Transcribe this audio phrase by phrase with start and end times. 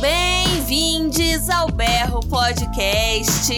[0.00, 0.97] Bem-vindo!
[1.08, 3.50] Bem-vindos ao Berro Podcast!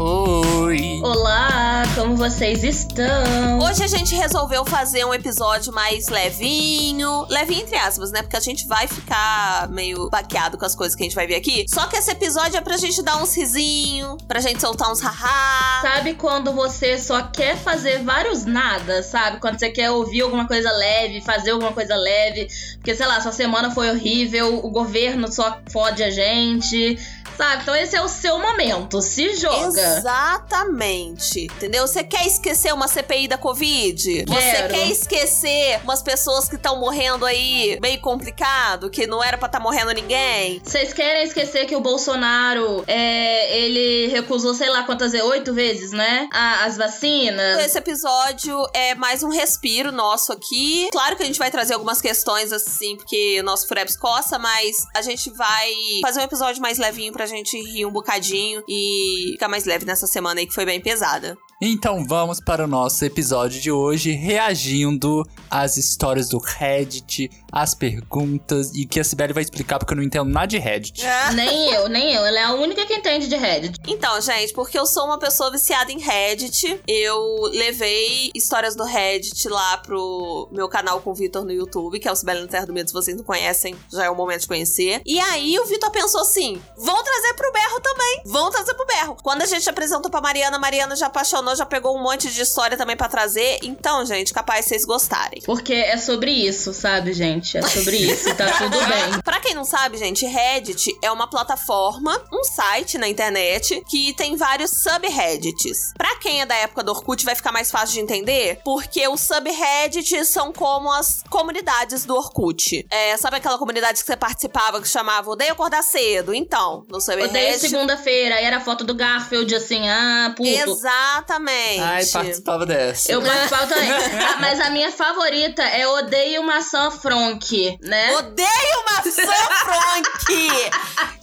[0.00, 1.00] Oi!
[1.04, 3.60] Olá, como vocês estão?
[3.60, 7.24] Hoje a gente resolveu fazer um episódio mais levinho.
[7.28, 8.22] Levinho entre aspas, né?
[8.22, 11.36] Porque a gente vai ficar meio baqueado com as coisas que a gente vai ver
[11.36, 11.66] aqui.
[11.68, 15.82] Só que esse episódio é pra gente dar uns risinhos, pra gente soltar uns haha.
[15.82, 19.38] Sabe quando você só quer fazer vários nada, sabe?
[19.38, 22.48] Quando você quer ouvir alguma coisa leve, fazer alguma coisa leve.
[22.74, 26.71] Porque, sei lá, sua semana foi horrível, o governo só fode a gente.
[26.72, 26.98] 其。
[27.36, 27.62] Sabe?
[27.62, 29.00] Então esse é o seu momento.
[29.02, 29.80] Se joga.
[29.98, 31.44] Exatamente.
[31.44, 31.86] Entendeu?
[31.86, 34.24] Você quer esquecer uma CPI da Covid?
[34.26, 34.74] Você Quero.
[34.74, 39.60] quer esquecer umas pessoas que estão morrendo aí meio complicado, que não era pra estar
[39.60, 40.60] morrendo ninguém?
[40.64, 45.92] Vocês querem esquecer que o Bolsonaro, é, ele recusou, sei lá quantas vezes, oito vezes,
[45.92, 46.28] né?
[46.32, 47.58] a- as vacinas.
[47.64, 50.88] Esse episódio é mais um respiro nosso aqui.
[50.92, 54.76] Claro que a gente vai trazer algumas questões assim, porque o nosso Furebs coça, mas
[54.94, 59.48] a gente vai fazer um episódio mais levinho pra gente rir um bocadinho e ficar
[59.48, 61.36] mais leve nessa semana aí que foi bem pesada.
[61.60, 68.72] Então vamos para o nosso episódio de hoje, reagindo às histórias do Reddit, às perguntas
[68.74, 71.04] e que a Sibeli vai explicar porque eu não entendo nada de Reddit.
[71.34, 72.24] Nem eu, nem eu.
[72.24, 73.78] Ela é a única que entende de Reddit.
[73.86, 79.48] Então, gente, porque eu sou uma pessoa viciada em Reddit, eu levei histórias do Reddit
[79.48, 82.66] lá pro meu canal com o Vitor no YouTube, que é o Sibeli na Terra
[82.66, 82.88] do Medo.
[82.88, 85.02] Se vocês não conhecem, já é o momento de conhecer.
[85.04, 88.22] E aí o Vitor pensou assim: vão trazer pro Berro também.
[88.24, 89.16] Vão trazer pro Berro.
[89.22, 92.40] Quando a gente apresentou pra Mariana, a Mariana já apaixonou, já pegou um monte de
[92.40, 93.58] história também pra trazer.
[93.62, 95.42] Então, gente, capaz de vocês gostarem.
[95.44, 97.41] Porque é sobre isso, sabe, gente?
[97.54, 98.34] É sobre isso.
[98.34, 99.22] Tá tudo bem.
[99.24, 104.36] Pra quem não sabe, gente, Reddit é uma plataforma, um site na internet que tem
[104.36, 105.92] vários subreddits.
[105.96, 109.20] Pra quem é da época do Orkut, vai ficar mais fácil de entender, porque os
[109.20, 112.86] subreddits são como as comunidades do Orkut.
[112.90, 116.34] É, sabe aquela comunidade que você participava que chamava Odeio Acordar Cedo?
[116.34, 117.58] Então, no Odeio subreddit...
[117.58, 120.48] segunda-feira, aí era a foto do Garfield, assim, ah, puto.
[120.48, 121.80] Exatamente.
[121.80, 123.10] Ai, participava dessa.
[123.10, 123.92] Eu participava também.
[124.22, 126.90] Ah, mas a minha favorita é Odeio Maçã
[127.32, 128.16] Fronk, né?
[128.16, 129.22] Odeio maçã
[129.64, 130.08] Frank!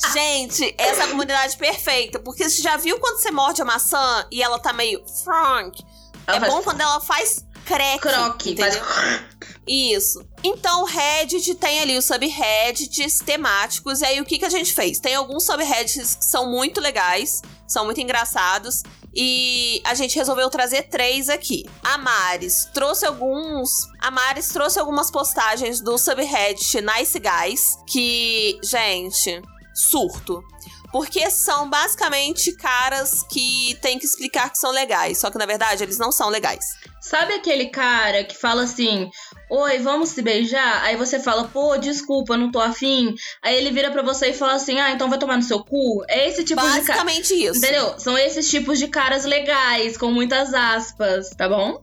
[0.14, 2.20] Gente, essa é a comunidade perfeita.
[2.20, 5.84] Porque você já viu quando você morde a maçã e ela tá meio Frank?
[6.25, 8.00] Ela é faz bom quando ela faz crack.
[8.00, 8.52] Croque.
[8.52, 8.84] Entendeu?
[8.84, 9.22] Faz...
[9.68, 10.25] Isso.
[10.44, 14.02] Então, o Reddit tem ali os subreddits temáticos.
[14.02, 15.00] E aí, o que, que a gente fez?
[15.00, 18.84] Tem alguns subreddits que são muito legais, são muito engraçados.
[19.16, 21.66] E a gente resolveu trazer três aqui.
[21.84, 23.88] A Maris trouxe alguns.
[24.00, 27.78] A Maris trouxe algumas postagens do subreddit Nice Guys.
[27.88, 29.42] Que, gente,
[29.74, 30.44] surto.
[30.92, 35.19] Porque são basicamente caras que tem que explicar que são legais.
[35.19, 36.66] Só que na verdade eles não são legais.
[37.02, 39.09] Sabe aquele cara que fala assim:
[39.50, 40.84] Oi, vamos se beijar?
[40.84, 43.16] Aí você fala, pô, desculpa, não tô afim.
[43.42, 46.04] Aí ele vira pra você e fala assim: Ah, então vai tomar no seu cu?
[46.08, 46.82] É esse tipo de cara.
[46.82, 47.58] Basicamente isso.
[47.58, 47.96] Entendeu?
[47.98, 51.82] São esses tipos de caras legais, com muitas aspas, tá bom?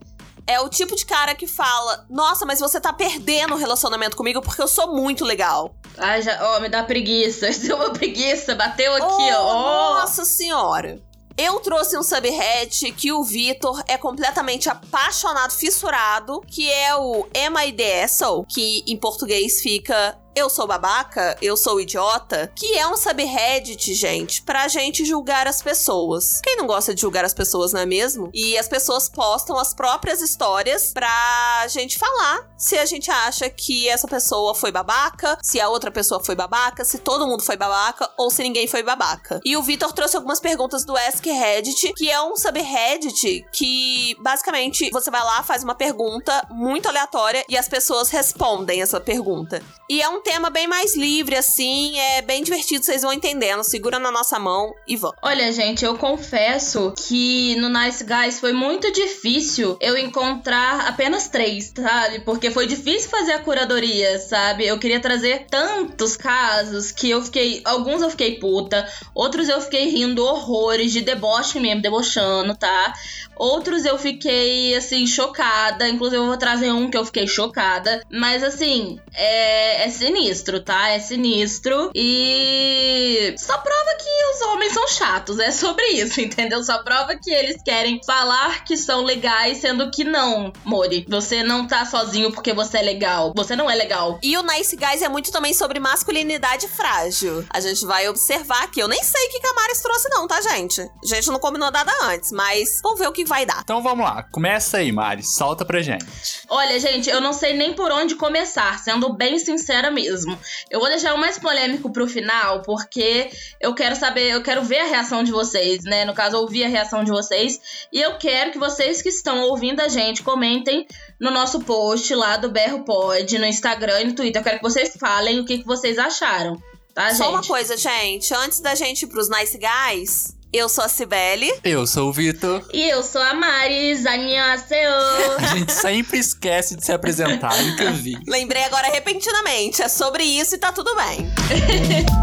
[0.48, 4.40] É o tipo de cara que fala: Nossa, mas você tá perdendo o relacionamento comigo
[4.40, 5.74] porque eu sou muito legal.
[5.98, 7.50] Ai, já, ó, me dá preguiça.
[7.58, 9.94] Deu uma preguiça, bateu aqui, Oh, ó.
[10.00, 11.00] Nossa senhora.
[11.38, 17.62] Eu trouxe um subreddit que o Vitor é completamente apaixonado, fissurado, que é o Am
[17.62, 18.46] I the Asshole?
[18.48, 24.42] Que em português fica Eu sou babaca, eu sou idiota, que é um subreddit, gente,
[24.42, 26.42] pra gente julgar as pessoas.
[26.42, 28.28] Quem não gosta de julgar as pessoas, não é mesmo?
[28.34, 33.88] E as pessoas postam as próprias histórias pra gente falar se a gente acha que
[33.88, 38.06] essa pessoa foi babaca, se a outra pessoa foi babaca, se todo mundo foi babaca
[38.18, 39.40] ou se ninguém foi babaca.
[39.42, 44.90] E o Vitor trouxe algumas perguntas do Ask Reddit, que é um subreddit que basicamente
[44.90, 49.62] você vai lá, faz uma pergunta muito aleatória e as pessoas respondem essa pergunta.
[49.88, 53.62] E é um tema bem mais livre, assim, é bem divertido, vocês vão entendendo.
[53.62, 55.14] Segura na nossa mão e vão.
[55.22, 61.72] Olha, gente, eu confesso que no Nice Guys foi muito difícil eu encontrar apenas três,
[61.72, 62.18] sabe?
[62.24, 64.66] Porque foi difícil fazer a curadoria, sabe?
[64.66, 67.62] Eu queria trazer tantos casos que eu fiquei.
[67.64, 68.84] Alguns eu fiquei puta,
[69.14, 72.94] outros eu fiquei rindo horrores, de deboche mesmo, debochando, tá?
[73.38, 75.86] Outros eu fiquei, assim, chocada.
[75.88, 78.02] Inclusive, eu vou trazer um que eu fiquei chocada.
[78.10, 80.15] Mas, assim, é, é sinistro,
[80.64, 80.88] tá?
[80.90, 81.90] É sinistro.
[81.94, 85.38] E só prova que os homens são chatos.
[85.38, 86.62] É sobre isso, entendeu?
[86.62, 91.04] Só prova que eles querem falar que são legais, sendo que não, Mori.
[91.08, 93.32] Você não tá sozinho porque você é legal.
[93.36, 94.18] Você não é legal.
[94.22, 97.44] E o Nice Guys é muito também sobre masculinidade frágil.
[97.50, 98.80] A gente vai observar aqui.
[98.80, 100.80] Eu nem sei o que que a Maris trouxe, não, tá, gente?
[100.80, 103.60] A gente não combinou nada antes, mas vamos ver o que vai dar.
[103.62, 106.06] Então vamos lá, começa aí, Mari, solta pra gente.
[106.48, 110.38] Olha, gente, eu não sei nem por onde começar, sendo bem sincera mesmo.
[110.70, 114.80] Eu vou deixar o mais polêmico pro final, porque eu quero saber, eu quero ver
[114.80, 116.04] a reação de vocês, né?
[116.04, 117.88] No caso, ouvir a reação de vocês.
[117.90, 120.86] E eu quero que vocês que estão ouvindo a gente comentem
[121.18, 124.40] no nosso post lá do Berro Pod, no Instagram e no Twitter.
[124.40, 126.62] Eu quero que vocês falem o que, que vocês acharam.
[126.94, 128.32] Tá, Só uma coisa, gente.
[128.34, 131.52] Antes da gente ir pros Nice Guys, eu sou a Cibele.
[131.64, 132.64] Eu sou o Vitor.
[132.72, 134.90] E eu sou a Maris, annyeonghaseyo.
[135.38, 138.16] A gente sempre esquece de se apresentar, nunca vi.
[138.26, 139.82] Lembrei agora repentinamente.
[139.82, 141.26] É sobre isso e tá tudo bem.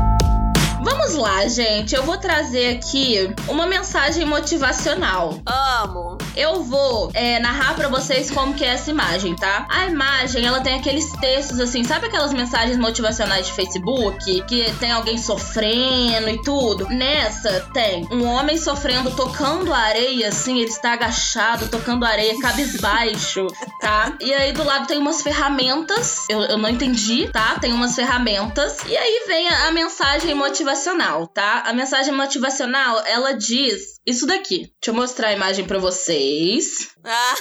[0.84, 1.96] Vamos lá, gente.
[1.96, 5.40] Eu vou trazer aqui uma mensagem motivacional.
[5.46, 6.18] Amo.
[6.36, 9.68] Eu vou é, narrar pra vocês como que é essa imagem, tá?
[9.70, 14.42] A imagem, ela tem aqueles textos assim, sabe aquelas mensagens motivacionais de Facebook?
[14.42, 16.90] Que tem alguém sofrendo e tudo?
[16.90, 23.48] Nessa, tem um homem sofrendo, tocando a areia, assim, ele está agachado, tocando areia, cabisbaixo,
[23.80, 24.14] tá?
[24.20, 27.58] E aí do lado tem umas ferramentas, eu, eu não entendi, tá?
[27.60, 28.78] Tem umas ferramentas.
[28.88, 30.73] E aí vem a, a mensagem motivacional,
[31.28, 31.64] tá?
[31.66, 34.60] A mensagem motivacional, ela diz isso daqui.
[34.60, 36.90] Deixa eu mostrar a imagem pra vocês.
[37.04, 37.36] Ah.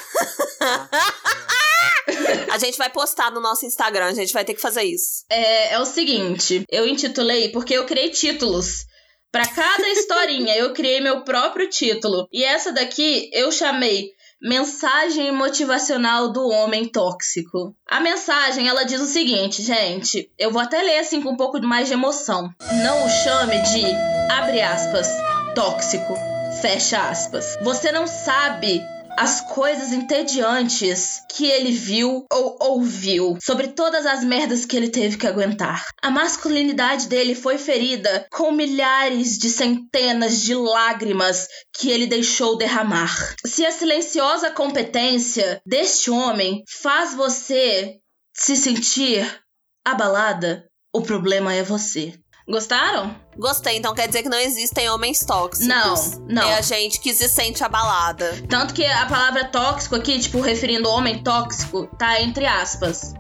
[2.52, 5.24] a gente vai postar no nosso Instagram, a gente vai ter que fazer isso.
[5.30, 8.84] É, é o seguinte, eu intitulei porque eu criei títulos.
[9.30, 12.28] Pra cada historinha, eu criei meu próprio título.
[12.30, 14.10] E essa daqui eu chamei
[14.44, 17.76] Mensagem motivacional do homem tóxico.
[17.88, 20.28] A mensagem, ela diz o seguinte, gente.
[20.36, 22.52] Eu vou até ler assim com um pouco mais de emoção.
[22.82, 23.84] Não o chame de,
[24.32, 25.06] abre aspas,
[25.54, 26.16] tóxico,
[26.60, 27.56] fecha aspas.
[27.62, 28.82] Você não sabe
[29.18, 35.16] as coisas entediantes que ele viu ou ouviu sobre todas as merdas que ele teve
[35.16, 35.84] que aguentar.
[36.02, 43.34] A masculinidade dele foi ferida com milhares de centenas de lágrimas que ele deixou derramar.
[43.44, 47.98] Se a silenciosa competência deste homem faz você
[48.34, 49.42] se sentir
[49.84, 52.14] abalada, o problema é você.
[52.48, 53.21] Gostaram?
[53.36, 55.66] Gostei, então quer dizer que não existem homens tóxicos.
[55.66, 55.94] Não,
[56.28, 56.42] não.
[56.42, 58.42] É a gente que se sente abalada.
[58.48, 63.14] Tanto que a palavra tóxico aqui, tipo, referindo homem tóxico, tá entre aspas.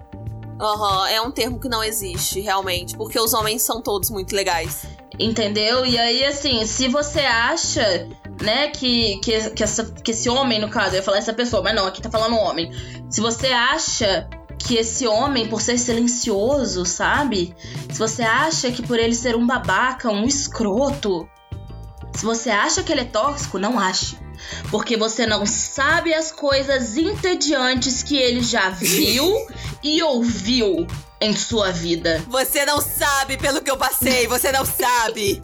[0.60, 2.96] Aham, uhum, é um termo que não existe, realmente.
[2.96, 4.86] Porque os homens são todos muito legais.
[5.18, 5.84] Entendeu?
[5.84, 8.08] E aí, assim, se você acha,
[8.40, 11.62] né, que, que, que, essa, que esse homem, no caso, eu ia falar essa pessoa,
[11.62, 12.70] mas não, aqui tá falando homem.
[13.10, 14.28] Se você acha
[14.62, 17.54] que esse homem, por ser silencioso, sabe?
[17.90, 21.28] Se você acha que por ele ser um babaca, um escroto,
[22.14, 24.16] se você acha que ele é tóxico, não ache.
[24.70, 29.46] Porque você não sabe as coisas entediantes que ele já viu
[29.82, 30.86] e ouviu
[31.20, 32.22] em sua vida.
[32.28, 35.42] Você não sabe pelo que eu passei, você não sabe.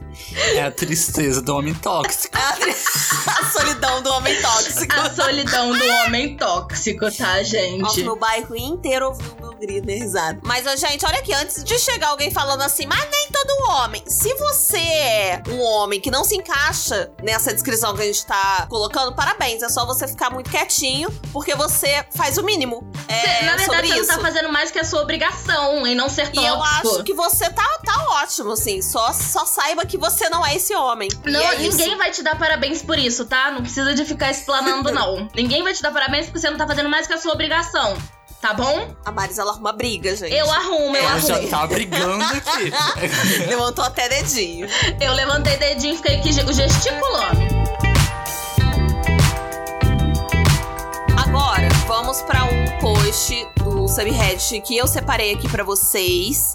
[0.55, 2.37] É a tristeza do homem tóxico.
[2.37, 2.70] É a, tri...
[2.75, 4.94] a, solidão do homem tóxico.
[4.94, 7.79] A solidão do homem tóxico, tá, gente?
[7.79, 10.38] Nossa, no bairro inteiro ouviu o meu grito, risada.
[10.43, 14.03] Mas, gente, olha aqui, antes de chegar alguém falando assim, mas nem todo homem.
[14.06, 18.67] Se você é um homem que não se encaixa nessa descrição que a gente tá
[18.69, 19.62] colocando, parabéns.
[19.62, 22.88] É só você ficar muito quietinho, porque você faz o mínimo.
[23.09, 24.09] É, Na verdade, você isso.
[24.09, 26.43] não tá fazendo mais que a sua obrigação em não ser tóxico.
[26.43, 28.82] E eu acho que você tá, tá ótimo, assim.
[28.82, 31.08] Só, só saiba que você não é esse homem.
[31.25, 31.99] Não, é ninguém isso.
[31.99, 33.50] vai te dar parabéns por isso, tá?
[33.50, 35.28] Não precisa de ficar explanando, não.
[35.34, 37.96] ninguém vai te dar parabéns porque você não tá fazendo mais que a sua obrigação.
[38.40, 38.94] Tá bom?
[39.05, 40.32] A Maris, ela arruma briga, gente.
[40.32, 41.26] Eu arrumo, eu Ela arrumo.
[41.26, 42.72] já tá brigando aqui.
[43.49, 44.69] Levantou até dedinho.
[45.00, 47.41] Eu levantei dedinho e fiquei aqui gesticulando.
[51.20, 56.55] Agora, vamos para um post do subreddit que eu separei aqui para vocês.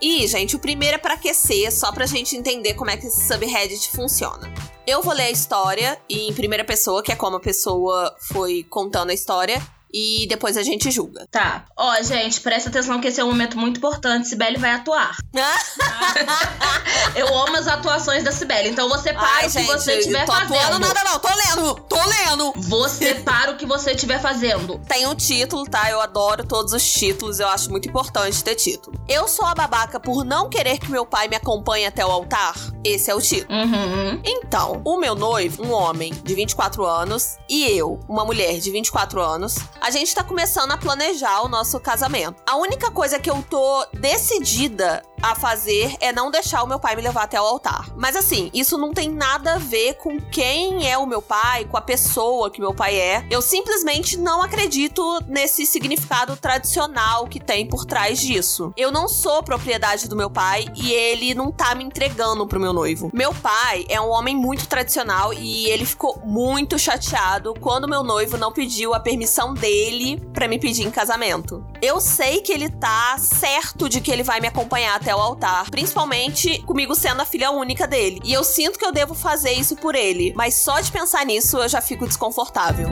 [0.00, 3.26] E, gente, o primeiro é para aquecer, só pra gente entender como é que esse
[3.26, 4.52] subreddit funciona.
[4.86, 9.10] Eu vou ler a história em primeira pessoa, que é como a pessoa foi contando
[9.10, 9.62] a história,
[9.94, 11.24] e depois a gente julga.
[11.30, 11.66] Tá.
[11.76, 14.26] Ó, gente, presta atenção que esse é um momento muito importante.
[14.26, 15.16] Sibeli vai atuar.
[17.14, 20.26] Eu amo as atuações da Sibeli, então você para Ai, o que gente, você estiver
[20.26, 20.80] fazendo.
[20.80, 22.52] nada não, tô lendo, tô lendo.
[22.56, 24.80] Você para o que você estiver fazendo.
[24.88, 25.88] Tem um título, tá?
[25.88, 28.98] Eu adoro todos os títulos, eu acho muito importante ter título.
[29.08, 32.54] Eu sou a babaca por não querer que meu pai me acompanhe até o altar?
[32.82, 33.56] Esse é o título.
[33.56, 34.20] Uhum.
[34.24, 39.20] Então, o meu noivo, um homem de 24 anos, e eu, uma mulher de 24
[39.20, 42.42] anos, a gente tá começando a planejar o nosso casamento.
[42.46, 46.94] A única coisa que eu tô decidida a fazer é não deixar o meu pai
[46.94, 47.88] me levar até o altar.
[47.96, 51.76] Mas assim, isso não tem nada a ver com quem é o meu pai, com
[51.76, 53.26] a pessoa que meu pai é.
[53.30, 58.72] Eu simplesmente não acredito nesse significado tradicional que tem por trás disso.
[58.76, 62.72] Eu não sou propriedade do meu pai e ele não tá me entregando pro meu
[62.72, 63.10] noivo.
[63.12, 68.36] Meu pai é um homem muito tradicional e ele ficou muito chateado quando meu noivo
[68.36, 71.64] não pediu a permissão dele para me pedir em casamento.
[71.80, 75.70] Eu sei que ele tá certo de que ele vai me acompanhar até o altar,
[75.70, 78.20] principalmente comigo sendo a filha única dele.
[78.24, 81.58] E eu sinto que eu devo fazer isso por ele, mas só de pensar nisso
[81.58, 82.88] eu já fico desconfortável.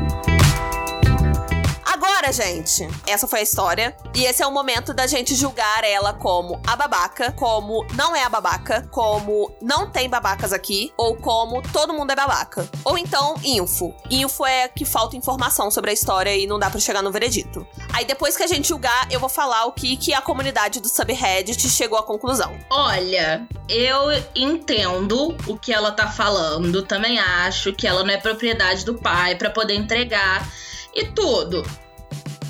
[1.92, 3.94] Agora, gente, essa foi a história.
[4.14, 8.24] E esse é o momento da gente julgar ela como a babaca, como não é
[8.24, 12.66] a babaca, como não tem babacas aqui, ou como todo mundo é babaca.
[12.82, 13.94] Ou então, info.
[14.10, 17.66] Info é que falta informação sobre a história e não dá para chegar no veredito.
[17.92, 20.88] Aí depois que a gente julgar, eu vou falar o que, que a comunidade do
[20.88, 22.58] subreddit chegou à conclusão.
[22.70, 28.82] Olha, eu entendo o que ela tá falando, também acho que ela não é propriedade
[28.82, 30.48] do pai para poder entregar
[30.94, 31.62] e tudo.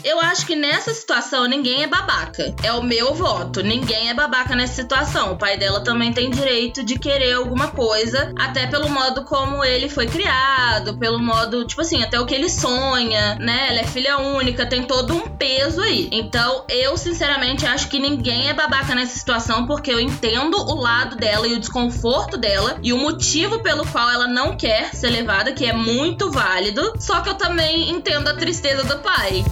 [0.04, 2.54] Eu acho que nessa situação ninguém é babaca.
[2.62, 3.62] É o meu voto.
[3.62, 5.32] Ninguém é babaca nessa situação.
[5.32, 9.88] O pai dela também tem direito de querer alguma coisa, até pelo modo como ele
[9.88, 13.66] foi criado, pelo modo, tipo assim, até o que ele sonha, né?
[13.68, 16.08] Ela é filha única, tem todo um peso aí.
[16.10, 21.14] Então, eu sinceramente acho que ninguém é babaca nessa situação porque eu entendo o lado
[21.14, 25.52] dela e o desconforto dela e o motivo pelo qual ela não quer ser levada,
[25.52, 26.92] que é muito válido.
[26.98, 29.44] Só que eu também entendo a tristeza do pai.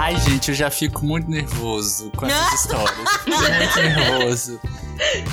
[0.00, 2.96] Ai, gente, eu já fico muito nervoso com essas histórias.
[3.26, 4.60] muito nervoso.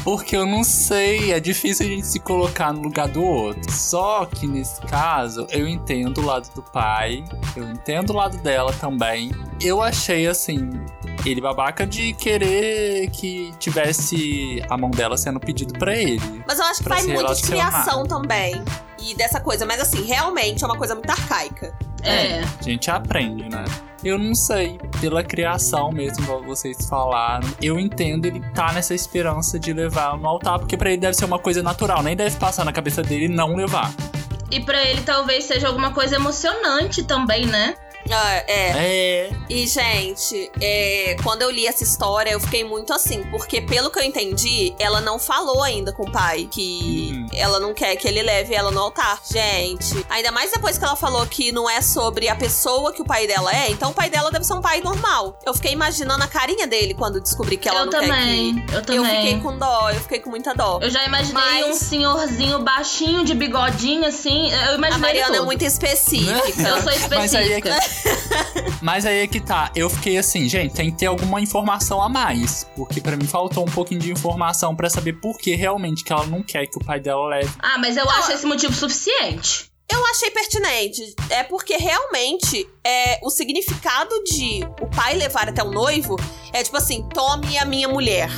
[0.03, 3.71] Porque eu não sei, é difícil a gente se colocar no lugar do outro.
[3.71, 7.23] Só que nesse caso, eu entendo o lado do pai,
[7.55, 9.31] eu entendo o lado dela também.
[9.61, 10.69] Eu achei assim,
[11.25, 16.43] ele babaca de querer que tivesse a mão dela sendo pedido para ele.
[16.45, 18.61] Mas eu acho que vai muito de criação também.
[18.99, 19.65] E dessa coisa.
[19.65, 21.73] Mas assim, realmente é uma coisa muito arcaica.
[22.03, 22.41] É.
[22.41, 23.63] A gente aprende, né?
[24.07, 29.59] Eu não sei, pela criação mesmo, igual vocês falaram, eu entendo ele tá nessa esperança
[29.59, 32.63] de levar no altar, porque pra ele deve ser uma coisa natural, nem deve passar
[32.63, 33.93] na cabeça dele não levar.
[34.49, 37.75] E pra ele talvez seja alguma coisa emocionante também, né?
[38.11, 38.71] Ah, é.
[38.75, 39.29] É.
[39.49, 43.99] E, gente, é, quando eu li essa história, eu fiquei muito assim, porque pelo que
[43.99, 47.27] eu entendi, ela não falou ainda com o pai que Hum.
[47.33, 49.19] ela não quer que ele leve ela no altar.
[49.29, 53.05] Gente, ainda mais depois que ela falou que não é sobre a pessoa que o
[53.05, 55.37] pai dela é, então o pai dela deve ser um pai normal.
[55.45, 58.81] Eu fiquei imaginando a carinha dele quando descobri que ela eu não também, quer eu
[58.81, 58.91] que.
[58.91, 59.15] Eu também.
[59.25, 60.79] fiquei com dó, eu fiquei com muita dó.
[60.81, 64.51] Eu já imaginei Mas- um senhorzinho baixinho de bigodinho assim.
[64.51, 66.61] Eu A imaginei ele Mariana é muito específica.
[66.61, 67.96] Eu sou Mas aí é que- específica.
[68.81, 72.07] Mas aí é que tá, eu fiquei assim, gente, tem que ter alguma informação a
[72.07, 76.13] mais, porque pra mim faltou um pouquinho de informação pra saber por que realmente que
[76.13, 77.51] ela não quer que o pai dela leve.
[77.59, 79.71] Ah, mas eu acho esse motivo suficiente.
[79.91, 81.15] Eu achei pertinente.
[81.29, 86.17] É porque realmente é o significado de o pai levar até o noivo
[86.51, 88.29] é tipo assim: tome a minha mulher.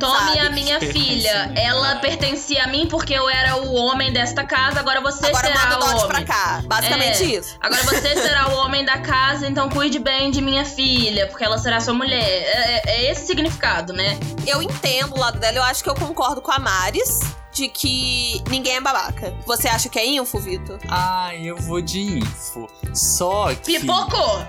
[0.00, 1.52] Tome Sabe, a minha filha.
[1.54, 5.78] Ela pertencia a mim porque eu era o homem desta casa, agora você Agora será
[5.78, 6.06] o homem.
[6.08, 6.62] pra cá.
[6.64, 7.38] Basicamente É.
[7.38, 7.56] isso.
[7.60, 11.58] Agora você será o homem da casa, então cuide bem de minha filha, porque ela
[11.58, 12.22] será sua mulher.
[12.22, 14.18] É, é esse significado, né?
[14.46, 17.20] Eu entendo o lado dela, eu acho que eu concordo com a Maris
[17.52, 19.34] de que ninguém é babaca.
[19.46, 20.78] Você acha que é info, Vitor?
[20.88, 22.68] Ah, eu vou de info.
[22.94, 23.78] Só que.
[23.80, 24.44] Pipocou!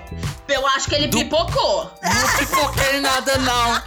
[0.48, 1.90] Eu acho que ele Do- pipocou.
[2.02, 3.82] Não pipoquei nada, não.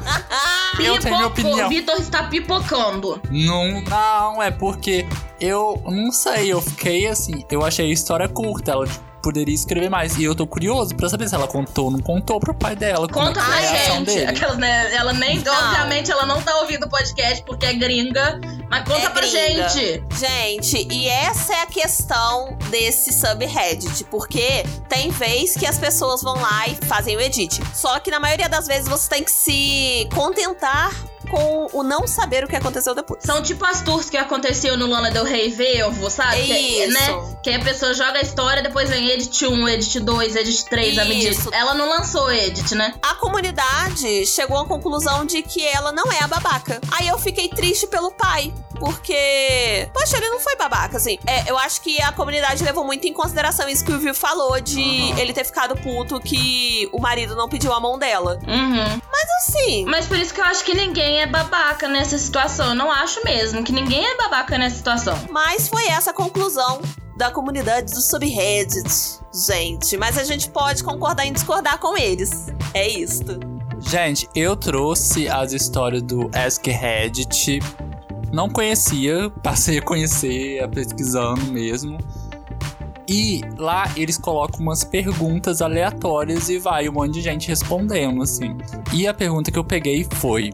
[0.83, 1.51] Eu tenho minha Pipocou.
[1.51, 1.69] opinião.
[1.69, 3.21] Vitor está pipocando.
[3.29, 5.07] Não, não, é porque
[5.39, 8.87] eu não sei, eu fiquei assim, eu achei a história curta, ela
[9.25, 10.15] poderia escrever mais.
[10.17, 13.07] E eu tô curioso pra saber se ela contou ou não contou pro pai dela.
[13.07, 13.61] como Conta é que pra
[13.95, 14.05] gente.
[14.05, 14.25] dele.
[14.29, 15.51] Aquelas, né, ela nem, Não.
[15.53, 18.39] obviamente, ela não tá ouvindo o podcast porque é gringa.
[18.69, 19.69] Mas conta É pra gringa.
[19.69, 20.03] gente.
[20.17, 26.35] Gente, e essa é a questão desse subreddit, porque tem vez que as pessoas vão
[26.39, 27.59] lá e fazem o edit.
[27.73, 30.91] Só que na maioria das vezes você tem que se contentar
[31.25, 33.23] com o não saber o que aconteceu depois.
[33.23, 36.43] São tipo as tours que aconteceu no Lana Del Rey Vevo, sabe?
[36.43, 36.93] Que, Isso.
[36.93, 37.35] né?
[37.43, 41.05] que a pessoa joga a história, depois vem edit 1, edit 2, edit 3, a
[41.05, 41.49] medida.
[41.51, 42.93] Ela não lançou edit, né?
[43.01, 46.81] A comunidade chegou à conclusão de que ela não é a babaca.
[46.91, 48.53] Aí eu fiquei triste pelo pai.
[48.75, 51.17] Porque, poxa, ele não foi babaca, assim.
[51.25, 54.59] É, eu acho que a comunidade levou muito em consideração isso que o Viu falou,
[54.59, 55.17] de Uhum.
[55.17, 58.39] ele ter ficado puto que o marido não pediu a mão dela.
[58.47, 59.01] Uhum.
[59.37, 62.69] Assim, Mas por isso que eu acho que ninguém é babaca nessa situação.
[62.69, 65.17] Eu não acho mesmo que ninguém é babaca nessa situação.
[65.29, 66.81] Mas foi essa a conclusão
[67.17, 69.97] da comunidade do subreddit, gente.
[69.97, 72.47] Mas a gente pode concordar em discordar com eles.
[72.73, 73.39] É isto.
[73.79, 77.59] Gente, eu trouxe as histórias do Ask Reddit.
[78.31, 81.97] Não conhecia, passei a conhecer, a pesquisando mesmo.
[83.07, 88.57] E lá eles colocam umas perguntas aleatórias e vai um monte de gente respondendo, assim.
[88.93, 90.51] E a pergunta que eu peguei foi: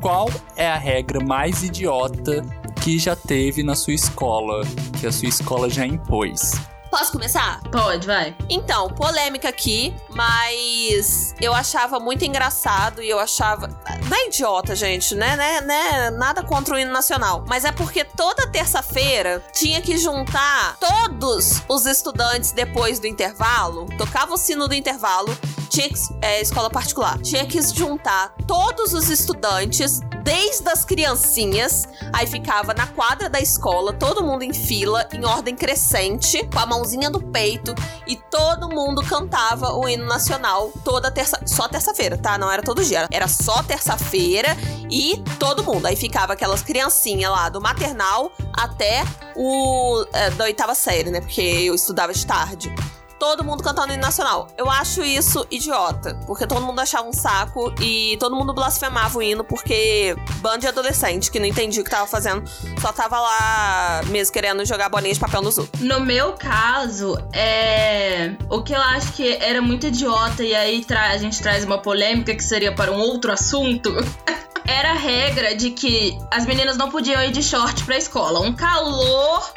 [0.00, 2.44] Qual é a regra mais idiota
[2.82, 4.62] que já teve na sua escola,
[5.00, 6.52] que a sua escola já impôs?
[6.96, 7.60] Posso começar?
[7.70, 8.34] Pode, vai.
[8.48, 13.68] Então, polêmica aqui, mas eu achava muito engraçado e eu achava.
[14.08, 15.36] Não é idiota, gente, né?
[15.36, 16.10] né, né?
[16.12, 17.44] Nada contra o hino nacional.
[17.46, 24.32] Mas é porque toda terça-feira tinha que juntar todos os estudantes depois do intervalo, tocava
[24.32, 25.36] o sino do intervalo,
[25.66, 32.26] tinha que, é, escola particular, tinha que juntar todos os estudantes desde as criancinhas, aí
[32.26, 37.08] ficava na quadra da escola, todo mundo em fila, em ordem crescente, com a mãozinha
[37.08, 37.72] no peito,
[38.08, 42.36] e todo mundo cantava o hino nacional toda terça, só terça-feira, tá?
[42.36, 44.48] Não era todo dia, era só terça-feira
[44.90, 45.86] e todo mundo.
[45.86, 49.04] Aí ficava aquelas criancinhas lá do maternal até
[49.36, 51.20] o é, da oitava série, né?
[51.20, 52.74] Porque eu estudava de tarde
[53.18, 54.48] todo mundo cantando hino nacional.
[54.56, 59.22] Eu acho isso idiota, porque todo mundo achava um saco e todo mundo blasfemava o
[59.22, 62.48] hino porque bando de adolescente que não entendia o que tava fazendo,
[62.80, 65.80] só tava lá mesmo querendo jogar bolinha de papel nos outros.
[65.80, 68.34] No meu caso, é.
[68.50, 72.34] O que eu acho que era muito idiota, e aí a gente traz uma polêmica
[72.34, 73.94] que seria para um outro assunto.
[74.66, 78.40] era a regra de que as meninas não podiam ir de short pra escola.
[78.40, 79.52] Um calor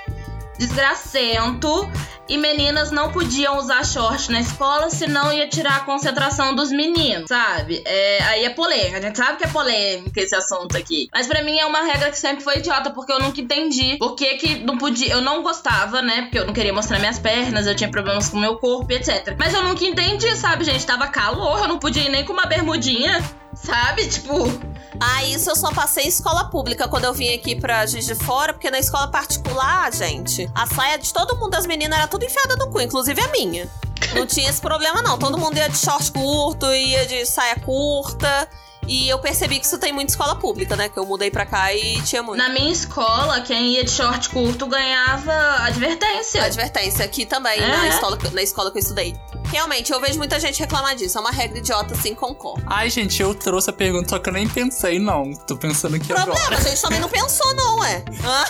[0.58, 1.90] desgracento
[2.30, 7.28] e meninas não podiam usar short na escola, senão ia tirar a concentração dos meninos,
[7.28, 7.82] sabe?
[7.86, 11.10] É, aí é polêmica, a gente sabe que é polêmica esse assunto aqui.
[11.14, 14.16] Mas para mim é uma regra que sempre foi idiota, porque eu nunca entendi por
[14.16, 15.12] que que não podia.
[15.12, 16.24] Eu não gostava, né?
[16.24, 19.36] Porque eu não queria mostrar minhas pernas, eu tinha problemas com meu corpo, etc.
[19.38, 20.86] Mas eu nunca entendi, sabe, gente?
[20.86, 23.24] Tava calor, eu não podia ir nem com uma bermudinha,
[23.56, 24.08] sabe?
[24.08, 24.79] Tipo.
[25.00, 28.16] Ah, isso eu só passei em escola pública quando eu vim aqui pra Juiz de
[28.16, 32.26] Fora, porque na escola particular, gente, a saia de todo mundo das meninas era tudo
[32.26, 33.70] enfiada no cu, inclusive a minha.
[34.14, 35.18] Não tinha esse problema, não.
[35.18, 38.50] Todo mundo ia de short curto, ia de saia curta.
[38.88, 40.90] E eu percebi que isso tem muita escola pública, né?
[40.90, 42.40] Que eu mudei pra cá e tinha muito.
[42.40, 45.32] Na minha escola, quem ia de short curto ganhava
[45.64, 46.44] advertência.
[46.44, 47.68] Advertência aqui também, é.
[47.68, 49.16] na, escola, na escola que eu estudei.
[49.52, 51.18] Realmente, eu vejo muita gente reclamar disso.
[51.18, 52.64] É uma regra idiota, assim, concordo.
[52.68, 55.34] Ai, gente, eu trouxe a pergunta, só que eu nem pensei, não.
[55.34, 56.58] Tô pensando aqui Problema, agora.
[56.58, 58.04] a gente também não pensou, não, é.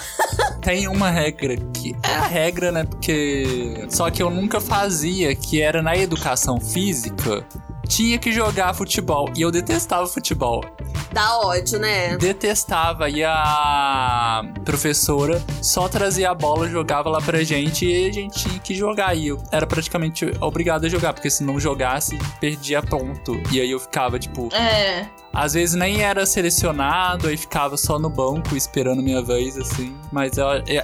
[0.62, 2.84] Tem uma regra que é a regra, né?
[2.84, 3.88] Porque.
[3.90, 7.46] Só que eu nunca fazia, que era na educação física
[7.90, 9.30] tinha que jogar futebol.
[9.36, 10.64] E eu detestava futebol.
[11.12, 12.16] Dá ódio, né?
[12.18, 13.10] Detestava.
[13.10, 18.60] E a professora só trazia a bola, jogava lá pra gente e a gente tinha
[18.60, 19.16] que jogar.
[19.18, 23.42] E eu era praticamente obrigado a jogar, porque se não jogasse, perdia ponto.
[23.52, 24.54] E aí eu ficava, tipo.
[24.54, 25.08] É.
[25.34, 29.96] Às vezes nem era selecionado, aí ficava só no banco esperando minha vez, assim.
[30.12, 30.34] Mas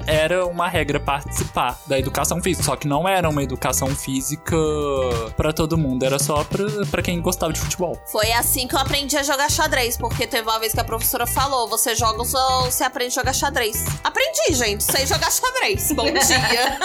[0.06, 2.64] era uma regra participar da educação física.
[2.64, 4.56] Só que não era uma educação física
[5.36, 7.98] para todo mundo, era só pra, pra quem gostava de futebol.
[8.12, 11.26] Foi assim que eu aprendi a jogar xadrez, porque teve uma vez que a professora
[11.26, 12.26] falou: você joga ou
[12.66, 13.84] você aprende a jogar xadrez.
[14.04, 15.92] Aprendi, gente, sei jogar xadrez.
[15.92, 16.78] Bom dia.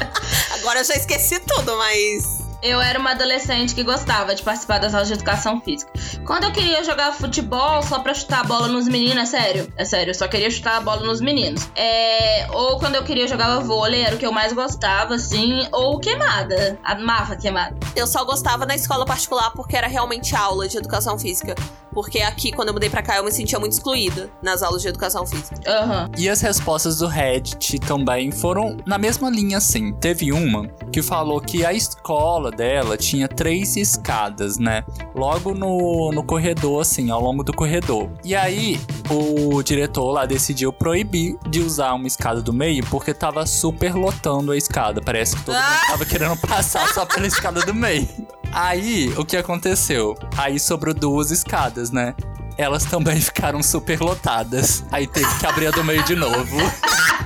[0.60, 4.94] Agora eu já esqueci tudo, mas eu era uma adolescente que gostava de participar das
[4.94, 5.90] aulas de educação física.
[6.24, 9.84] Quando eu queria jogar futebol só pra chutar a bola nos meninos, é sério, é
[9.84, 11.68] sério, eu só queria chutar a bola nos meninos.
[11.74, 15.98] É, ou quando eu queria jogar vôlei, era o que eu mais gostava, assim, ou
[15.98, 16.78] queimada.
[16.84, 17.76] Amava queimada.
[17.94, 21.54] Eu só gostava na escola particular porque era realmente aula de educação física.
[21.96, 24.88] Porque aqui, quando eu mudei pra cá, eu me sentia muito excluída nas aulas de
[24.88, 25.56] educação física.
[25.56, 26.10] Uhum.
[26.18, 29.94] E as respostas do Reddit também foram na mesma linha, assim.
[29.94, 34.84] Teve uma que falou que a escola dela tinha três escadas, né?
[35.14, 38.10] Logo no, no corredor, assim, ao longo do corredor.
[38.24, 38.80] E aí,
[39.10, 44.52] o diretor lá decidiu proibir de usar uma escada do meio porque tava super lotando
[44.52, 45.00] a escada.
[45.00, 45.86] Parece que todo mundo ah!
[45.88, 48.08] tava querendo passar só pela escada do meio.
[48.52, 50.14] Aí, o que aconteceu?
[50.36, 52.14] Aí sobrou duas escadas, né?
[52.58, 54.84] Elas também ficaram super lotadas.
[54.90, 56.56] Aí teve que abrir a do meio de novo.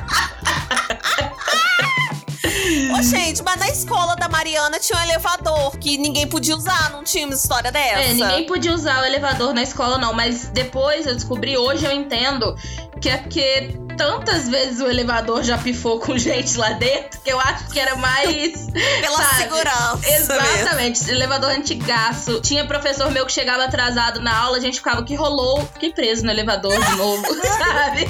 [3.02, 7.26] Gente, mas na escola da Mariana tinha um elevador que ninguém podia usar, não tinha
[7.26, 7.98] uma história dessa.
[7.98, 10.12] É, ninguém podia usar o elevador na escola, não.
[10.12, 12.54] Mas depois eu descobri, hoje eu entendo,
[13.00, 17.38] que é porque tantas vezes o elevador já pifou com gente lá dentro que eu
[17.38, 18.66] acho que era mais.
[19.00, 19.42] Pela sabe?
[19.42, 20.00] segurança.
[20.08, 21.00] Exatamente.
[21.00, 21.14] Mesmo.
[21.14, 22.40] Elevador antigaço.
[22.40, 25.66] Tinha professor meu que chegava atrasado na aula, a gente ficava, que rolou?
[25.74, 27.26] Fiquei preso no elevador de novo,
[27.58, 28.08] sabe?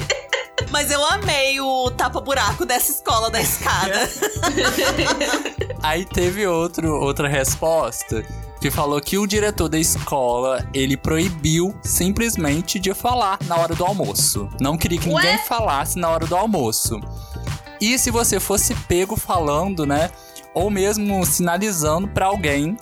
[0.71, 4.09] Mas eu amei o tapa-buraco dessa escola da escada.
[5.83, 8.23] Aí teve outro, outra resposta
[8.59, 13.83] que falou que o diretor da escola, ele proibiu simplesmente de falar na hora do
[13.83, 14.47] almoço.
[14.59, 16.99] Não queria que ninguém falasse na hora do almoço.
[17.79, 20.11] E se você fosse pego falando, né?
[20.53, 22.77] ou mesmo sinalizando pra alguém,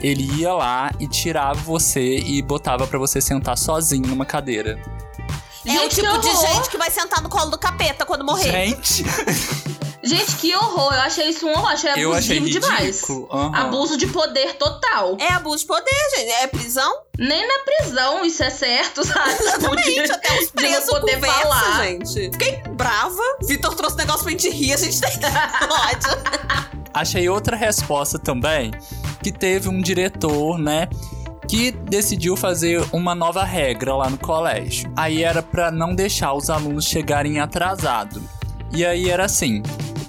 [0.00, 4.80] ele ia lá e tirava você e botava pra você sentar sozinho numa cadeira.
[5.68, 8.50] É o tipo de gente que vai sentar no colo do capeta quando morrer.
[8.50, 9.04] Gente,
[10.02, 10.94] Gente, que horror.
[10.94, 11.70] Eu achei isso um horror.
[11.70, 13.02] Achei eu achei abusivo demais.
[13.30, 13.52] Aham.
[13.54, 15.16] Abuso de poder total.
[15.20, 16.30] É abuso de poder, gente.
[16.30, 17.02] É prisão.
[17.18, 19.30] Nem na prisão isso é certo, sabe?
[19.42, 20.12] Exatamente.
[20.12, 21.84] Até os de presos não poder conversa, falar.
[21.84, 22.30] gente.
[22.32, 23.22] Fiquei brava.
[23.42, 24.72] Vitor trouxe um negócio pra gente rir.
[24.72, 25.10] A gente tem
[25.68, 26.78] ódio.
[26.94, 28.70] Achei outra resposta também,
[29.22, 30.88] que teve um diretor, né,
[31.48, 34.92] que decidiu fazer uma nova regra lá no colégio.
[34.94, 38.22] Aí era pra não deixar os alunos chegarem atrasado.
[38.70, 39.62] E aí era assim,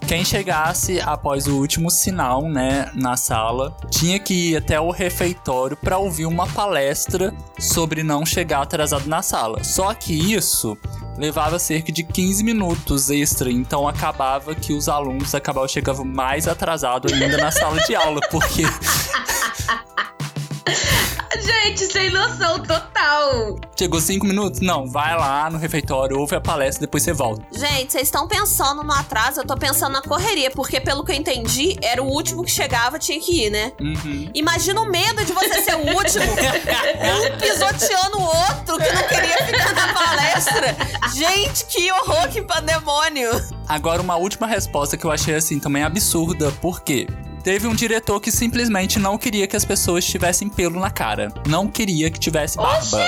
[0.06, 5.78] quem chegasse após o último sinal, né, na sala, tinha que ir até o refeitório
[5.78, 9.63] pra ouvir uma palestra sobre não chegar atrasado na sala.
[9.63, 10.78] Só que isso
[11.17, 17.13] levava cerca de 15 minutos extra, então acabava que os alunos acabavam chegando mais atrasado
[17.13, 18.63] ainda na sala de aula, porque
[21.38, 23.56] Gente, sem noção total.
[23.78, 27.44] chegou 5 minutos, não, vai lá no refeitório, ouve a palestra, depois você volta.
[27.52, 31.15] Gente, vocês estão pensando no atraso, eu tô pensando na correria, porque pelo que eu
[31.15, 33.72] entendi, era o último que chegava, tinha que ir, né?
[33.80, 34.30] Uhum.
[34.34, 39.38] Imagina o medo de você ser o último, um pisoteando o outro que não queria
[39.46, 40.78] ficar na palestra.
[41.13, 43.30] Gente, que horror, que pandemônio.
[43.68, 47.08] Agora, uma última resposta que eu achei assim também absurda, porque
[47.43, 51.34] teve um diretor que simplesmente não queria que as pessoas tivessem pelo na cara.
[51.47, 53.04] Não queria que tivesse barba.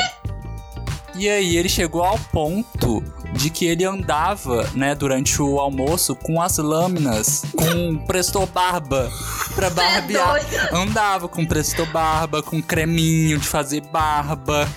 [1.16, 6.42] E aí ele chegou ao ponto de que ele andava, né, durante o almoço com
[6.42, 9.12] as lâminas, com presto barba
[9.56, 10.30] pra barbear.
[10.30, 10.76] doido.
[10.76, 14.68] Andava com presto barba, com creminho de fazer barba.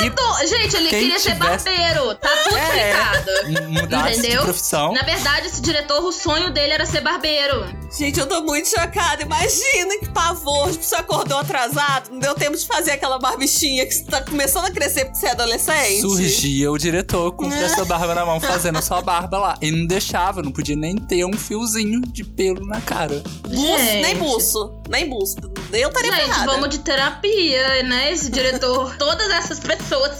[0.00, 2.14] E Gente, ele queria ser tivesse- barbeiro.
[2.16, 2.90] Tá tudo É.
[2.90, 3.68] explicado.
[3.68, 4.42] mudasse de Entendeu?
[4.42, 4.92] profissão.
[4.92, 7.66] Na verdade, esse diretor, o sonho dele era ser barbeiro.
[7.96, 9.22] Gente, eu tô muito chocada.
[9.22, 10.70] Imagina que pavor.
[10.70, 14.66] Tipo, você acordou atrasado, não deu tempo de fazer aquela barbichinha que você tá começando
[14.66, 16.00] a crescer porque você é adolescente.
[16.00, 19.58] Surgia o diretor com essa barba na mão, fazendo a sua barba lá.
[19.60, 23.22] E não deixava, não podia nem ter um fiozinho de pelo na cara.
[23.42, 24.74] Buço, nem buço.
[24.88, 25.36] Nem buço.
[25.72, 26.46] Eu estaria Gente, ferrada.
[26.52, 28.12] vamos de terapia, né?
[28.12, 29.77] Esse diretor, todas essas pessoas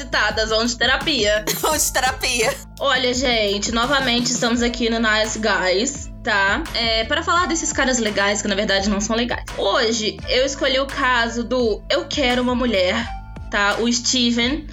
[0.08, 1.44] citadas vão de terapia.
[1.60, 2.54] Vamos de terapia.
[2.80, 6.62] Olha, gente, novamente estamos aqui no Nice Guys, tá?
[6.74, 9.44] É, para falar desses caras legais, que na verdade não são legais.
[9.56, 13.06] Hoje eu escolhi o caso do Eu Quero uma Mulher,
[13.50, 13.76] tá?
[13.80, 14.66] O Steven,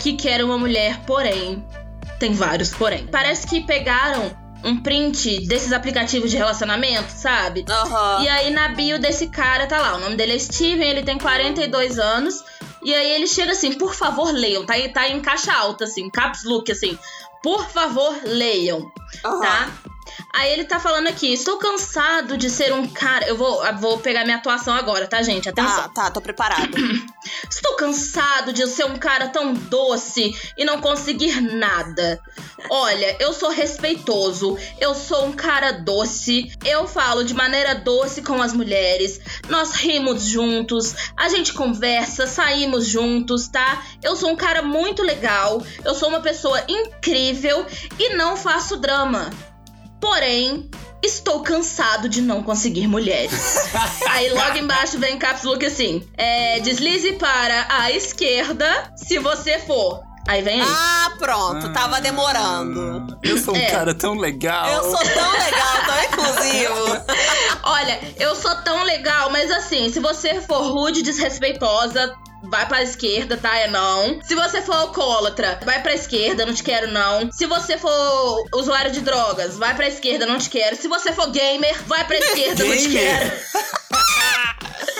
[0.00, 1.64] que quer uma mulher, porém.
[2.18, 3.06] Tem vários, porém.
[3.06, 7.64] Parece que pegaram um print desses aplicativos de relacionamento, sabe?
[7.68, 8.22] Aham.
[8.22, 11.18] E aí na bio desse cara tá lá, o nome dele é Steven, ele tem
[11.18, 12.42] 42 anos.
[12.82, 14.64] E aí ele chega assim, por favor, leiam.
[14.66, 16.98] Tá, em- tá em caixa alta, assim, caps look, assim.
[17.42, 18.90] Por favor, leiam,
[19.24, 19.40] aham.
[19.40, 19.70] tá?
[20.34, 23.26] Aí ele tá falando aqui, estou cansado de ser um cara.
[23.26, 25.48] Eu vou, eu vou pegar minha atuação agora, tá, gente?
[25.48, 25.82] Atenção.
[25.84, 26.76] Tá, tá, tô preparado.
[27.50, 32.20] Estou cansado de ser um cara tão doce e não conseguir nada.
[32.70, 38.40] Olha, eu sou respeitoso, eu sou um cara doce, eu falo de maneira doce com
[38.40, 43.84] as mulheres, nós rimos juntos, a gente conversa, saímos juntos, tá?
[44.02, 47.66] Eu sou um cara muito legal, eu sou uma pessoa incrível
[47.98, 49.30] e não faço drama.
[50.00, 50.70] Porém,
[51.02, 53.68] estou cansado de não conseguir mulheres.
[54.10, 60.00] Aí logo embaixo vem caps look assim: é, deslize para a esquerda se você for.
[60.28, 60.66] Aí vem aí.
[60.68, 61.72] Ah, pronto.
[61.72, 63.16] Tava demorando.
[63.22, 63.70] Eu sou um É.
[63.70, 64.68] cara tão legal.
[64.68, 67.04] Eu sou tão legal, tão inclusivo.
[67.62, 72.12] Olha, eu sou tão legal, mas assim, se você for rude, desrespeitosa.
[72.48, 73.56] Vai pra esquerda, tá?
[73.58, 74.20] É não.
[74.22, 77.30] Se você for alcoólatra, vai pra esquerda, não te quero, não.
[77.32, 80.76] Se você for usuário de drogas, vai pra esquerda, não te quero.
[80.76, 83.32] Se você for gamer, vai pra esquerda, não te quero.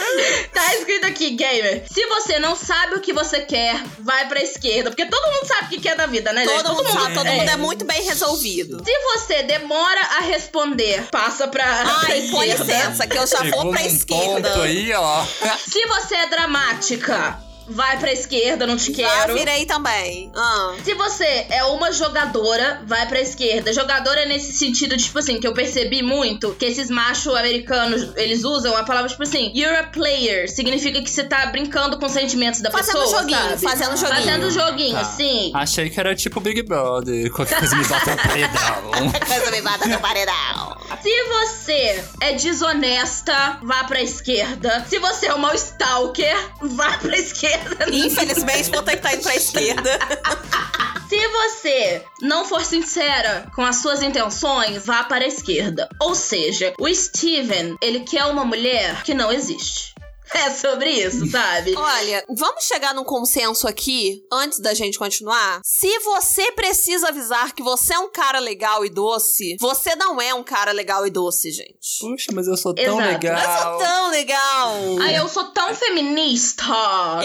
[0.53, 1.85] Tá escrito aqui, gamer.
[1.91, 4.91] Se você não sabe o que você quer, vai pra esquerda.
[4.91, 6.63] Porque todo mundo sabe o que quer da vida, né, gente?
[6.63, 7.37] Todo mundo sabe, todo é.
[7.37, 8.83] mundo é muito bem resolvido.
[8.85, 12.65] Se você demora a responder, passa pra, pra Ai, com esquerda.
[12.75, 14.49] licença, que eu já Chegou vou pra esquerda.
[14.51, 15.25] ponto aí, ó.
[15.69, 19.35] Se você é dramática, vai pra esquerda, não te Já quero.
[19.35, 20.31] virei também.
[20.35, 20.75] Ah.
[20.85, 23.73] Se você é uma jogadora, vai pra esquerda.
[23.73, 28.77] Jogadora nesse sentido, tipo assim, que eu percebi muito, que esses machos americanos, eles usam
[28.77, 30.51] a palavra, tipo assim, you're a player.
[30.51, 33.61] Significa que você tá brincando com os sentimentos da Fazendo pessoa, joguinho, sabe?
[33.63, 34.17] fazendo joguinho.
[34.17, 35.05] Fazendo joguinho, Tá.
[35.05, 35.51] sim.
[35.55, 37.31] Achei que era tipo Big Brother.
[37.33, 38.87] Qualquer coisa me bota no paredão.
[39.27, 40.77] Coisa me mata no paredão.
[41.03, 44.85] Se você é desonesta, vá pra esquerda.
[44.89, 47.56] Se você é uma stalker, vá pra esquerda.
[47.93, 49.99] Infelizmente, vou ter que estar indo pra esquerda.
[51.09, 55.89] Se você não for sincera com as suas intenções, vá para a esquerda.
[56.01, 59.95] Ou seja, o Steven, ele quer uma mulher que não existe.
[60.37, 61.75] É sobre isso, sabe?
[61.77, 65.61] Olha, vamos chegar num consenso aqui, antes da gente continuar.
[65.65, 70.35] Se você precisa avisar que você é um cara legal e doce, você não é
[70.35, 71.99] um cara legal e doce, gente.
[72.01, 73.13] Puxa, mas eu sou tão Exato.
[73.13, 73.39] legal.
[73.39, 74.75] Eu sou tão legal.
[75.01, 76.65] Ai, eu sou tão feminista.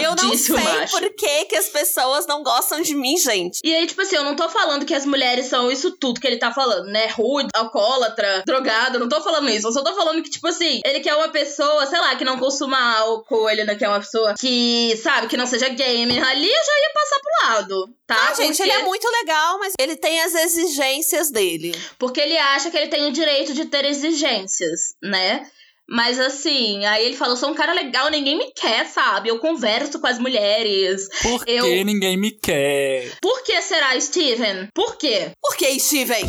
[0.00, 3.58] Eu não sei por que, que as pessoas não gostam de mim, gente.
[3.64, 6.26] E aí, tipo assim, eu não tô falando que as mulheres são isso tudo que
[6.26, 7.08] ele tá falando, né?
[7.08, 9.66] Rude, alcoólatra, drogado, eu não tô falando isso.
[9.66, 12.38] Eu só tô falando que, tipo assim, ele quer uma pessoa, sei lá, que não
[12.38, 16.22] consuma álcool, ele não quer uma pessoa que, sabe, que não seja gamer.
[16.26, 18.28] Ali eu já ia passar pro lado, tá?
[18.30, 21.74] Ah, gente, Porque- ele é muito legal, mas ele tem as exigências dele.
[21.98, 25.46] Porque ele acha que ele tem o direito de ter exigências, né?
[25.88, 29.28] Mas assim, aí ele falou: sou um cara legal, ninguém me quer, sabe?
[29.28, 31.08] Eu converso com as mulheres.
[31.20, 33.10] Por que Eu- ninguém me quer?
[33.20, 34.68] Por que será, Steven?
[34.74, 35.32] Por quê?
[35.42, 36.24] Por que, Steven?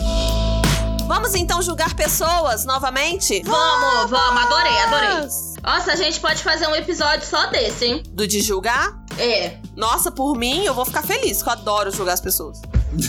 [1.07, 3.41] Vamos então julgar pessoas novamente?
[3.45, 5.52] Vamos, vamos, adorei, adorei.
[5.63, 8.03] Nossa, a gente pode fazer um episódio só desse, hein?
[8.09, 9.01] Do de julgar?
[9.17, 12.61] É, Nossa, por mim, eu vou ficar feliz, que eu adoro julgar as pessoas.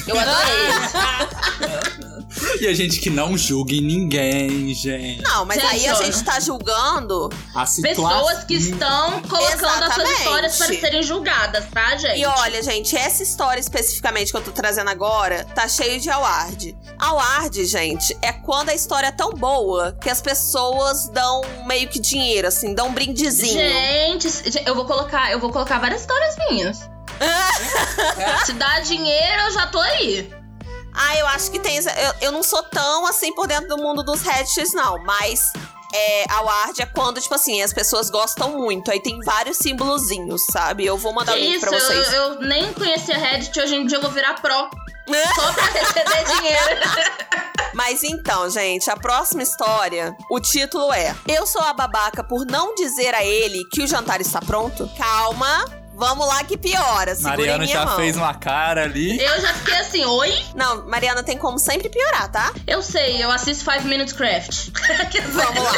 [0.07, 2.05] eu adorei.
[2.61, 5.23] E a gente que não julgue ninguém, gente.
[5.23, 7.31] Não, mas Gente, aí a gente tá julgando.
[7.55, 8.25] A situação...
[8.27, 10.19] Pessoas que estão colocando as suas Exatamente.
[10.19, 12.21] histórias para serem julgadas, tá, gente?
[12.21, 16.77] E olha, gente, essa história especificamente que eu tô trazendo agora tá cheio de award.
[16.99, 21.99] Award, gente, é quando a história é tão boa que as pessoas dão meio que
[21.99, 23.59] dinheiro, assim, dão um brindezinho.
[23.59, 24.29] Gente,
[24.65, 26.91] eu vou colocar, eu vou colocar várias histórias minhas.
[28.45, 30.44] Se dá dinheiro, eu já tô aí.
[30.95, 31.77] Ah, eu acho que tem.
[31.77, 35.03] Eu, eu não sou tão assim por dentro do mundo dos Reddits, não.
[35.03, 35.53] Mas
[35.93, 38.91] é, award é quando, tipo assim, as pessoas gostam muito.
[38.91, 40.85] Aí tem vários símbolozinhos, sabe?
[40.85, 42.13] Eu vou mandar o link pra eu, vocês.
[42.13, 44.71] eu nem conhecia Reddit, hoje em dia eu vou virar pró.
[45.35, 46.81] Só pra receber dinheiro.
[47.75, 52.75] Mas então, gente, a próxima história, o título é Eu sou a babaca por não
[52.75, 54.89] dizer a ele que o jantar está pronto?
[54.97, 57.15] Calma, vamos lá que piora.
[57.15, 57.97] Segura Mariana minha já mão.
[57.97, 59.21] fez uma cara ali.
[59.23, 60.33] Eu já fiquei assim, oi?
[60.55, 62.53] Não, Mariana tem como sempre piorar, tá?
[62.67, 64.71] Eu sei, eu assisto Five Minutes Craft.
[65.33, 65.73] Vamos lá.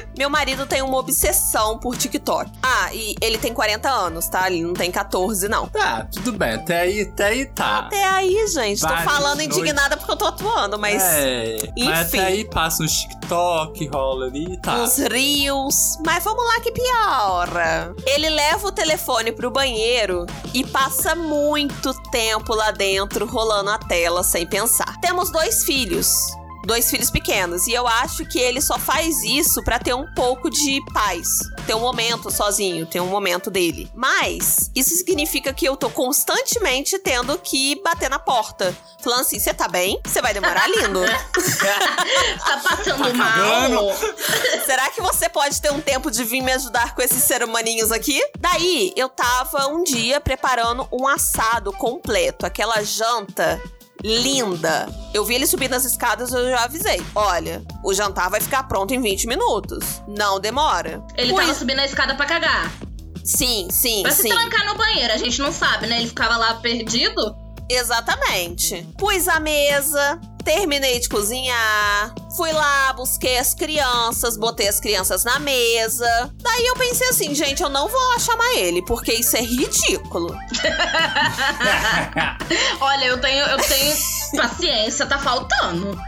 [0.16, 2.50] Meu marido tem uma obsessão por TikTok.
[2.62, 4.50] Ah, e ele tem 40 anos, tá?
[4.50, 5.66] Ele não tem 14, não.
[5.68, 6.54] Tá, tudo bem.
[6.54, 7.78] Até aí, até aí tá.
[7.78, 8.80] Até aí, gente.
[8.80, 9.56] Tô Vários falando noites.
[9.56, 11.02] indignada porque eu tô atuando, mas.
[11.02, 12.18] É, mas enfim.
[12.18, 14.76] até aí passa uns TikTok, rola ali e tá.
[14.76, 15.98] Uns rios.
[16.04, 17.94] Mas vamos lá que piora.
[18.06, 24.22] Ele leva o telefone pro banheiro e passa muito tempo lá dentro rolando a tela
[24.22, 24.98] sem pensar.
[25.00, 26.08] Temos dois filhos.
[26.64, 27.66] Dois filhos pequenos.
[27.66, 31.28] E eu acho que ele só faz isso pra ter um pouco de paz.
[31.66, 33.90] Ter um momento sozinho, ter um momento dele.
[33.94, 38.74] Mas isso significa que eu tô constantemente tendo que bater na porta.
[39.00, 40.00] Falando assim: você tá bem?
[40.04, 41.00] Você vai demorar lindo.
[41.04, 43.94] tá passando Tá mal.
[44.64, 47.92] Será que você pode ter um tempo de vir me ajudar com esses ser humaninhos
[47.92, 48.20] aqui?
[48.38, 53.60] Daí, eu tava um dia preparando um assado completo, aquela janta
[54.04, 54.86] linda.
[55.14, 57.02] Eu vi ele subir nas escadas e eu já avisei.
[57.14, 60.02] Olha, o jantar vai ficar pronto em 20 minutos.
[60.06, 61.02] Não demora.
[61.16, 62.70] Ele Pois- tava subindo a escada pra cagar.
[63.24, 64.28] Sim, sim, Pra se sim.
[64.28, 65.96] trancar no banheiro, a gente não sabe, né?
[65.98, 67.34] Ele ficava lá perdido.
[67.68, 68.86] Exatamente.
[68.98, 75.38] Pus a mesa, terminei de cozinhar, fui lá, busquei as crianças, botei as crianças na
[75.38, 76.06] mesa.
[76.42, 80.34] Daí eu pensei assim, gente, eu não vou lá chamar ele, porque isso é ridículo.
[82.80, 83.96] Olha, eu tenho, eu tenho
[84.36, 85.98] paciência, tá faltando.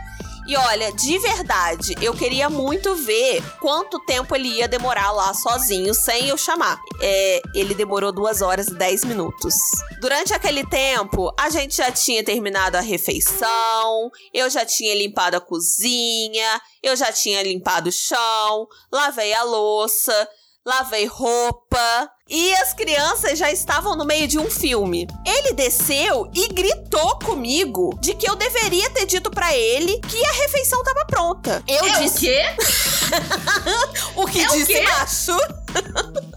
[0.46, 5.92] E olha, de verdade, eu queria muito ver quanto tempo ele ia demorar lá sozinho,
[5.92, 6.80] sem eu chamar.
[7.00, 9.54] É, ele demorou duas horas e 10 minutos.
[10.00, 15.40] Durante aquele tempo, a gente já tinha terminado a refeição, eu já tinha limpado a
[15.40, 20.28] cozinha, eu já tinha limpado o chão, lavei a louça,
[20.66, 22.10] lavei roupa.
[22.28, 25.06] E as crianças já estavam no meio de um filme.
[25.24, 30.32] Ele desceu e gritou comigo de que eu deveria ter dito pra ele que a
[30.32, 31.62] refeição tava pronta.
[31.68, 32.42] Eu é o disse quê?
[34.16, 34.82] o que É o disse quê?
[34.82, 35.38] macho.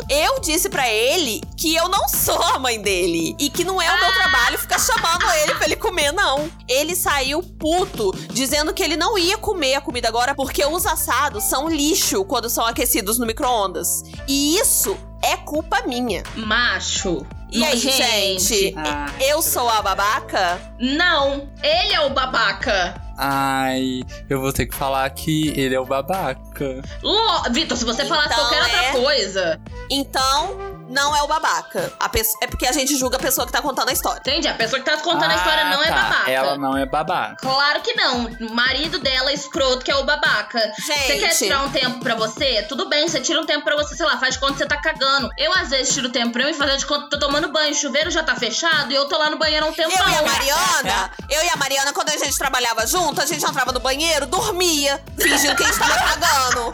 [0.09, 3.89] Eu disse pra ele que eu não sou a mãe dele e que não é
[3.91, 4.13] o meu Ah.
[4.13, 6.49] trabalho ficar chamando ele pra ele comer, não.
[6.67, 11.43] Ele saiu puto, dizendo que ele não ia comer a comida agora porque os assados
[11.43, 14.03] são lixo quando são aquecidos no micro-ondas.
[14.27, 16.23] E isso é culpa minha.
[16.35, 17.25] Macho.
[17.51, 20.61] E aí, gente, Ai, eu sou a babaca?
[20.79, 23.01] Não, ele é o babaca.
[23.21, 26.81] Ai, eu vou ter que falar que ele é o babaca.
[27.03, 29.61] Lo- Vitor, se você falasse Então qualquer é- outra coisa.
[29.91, 30.57] Então,
[30.89, 31.91] não é o babaca.
[31.99, 34.19] A pesso- É porque a gente julga a pessoa que tá contando a história.
[34.19, 35.95] Entendi, a pessoa que tá contando a história não é tá.
[35.95, 36.31] babaca.
[36.31, 37.35] Ela não é babaca.
[37.41, 38.25] Claro que não.
[38.25, 40.59] O marido dela é escroto, que é o babaca.
[40.79, 41.37] Você quer Gente.
[41.39, 42.63] tirar um tempo pra você?
[42.63, 44.65] Tudo bem, você tira um tempo pra você, sei lá, faz de conta que você
[44.67, 45.29] tá cagando.
[45.37, 47.75] Eu, às vezes, tiro tempo pra mim, fazer de conta que tô tomando banho, o
[47.75, 49.97] chuveiro já tá fechado e eu tô lá no banheiro há um tempão.
[50.07, 53.43] Eu e a Mariana, eu e a Mariana, quando a gente trabalhava junto, a gente
[53.43, 56.71] entrava no banheiro, dormia, fingindo que a gente tava cagando.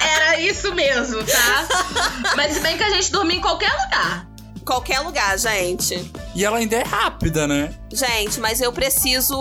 [0.00, 1.68] Era isso mesmo, tá?
[2.36, 4.26] Mas se bem que a gente dormia em qualquer lugar.
[4.64, 6.12] Qualquer lugar, gente.
[6.34, 7.74] E ela ainda é rápida, né?
[7.90, 9.36] Gente, mas eu preciso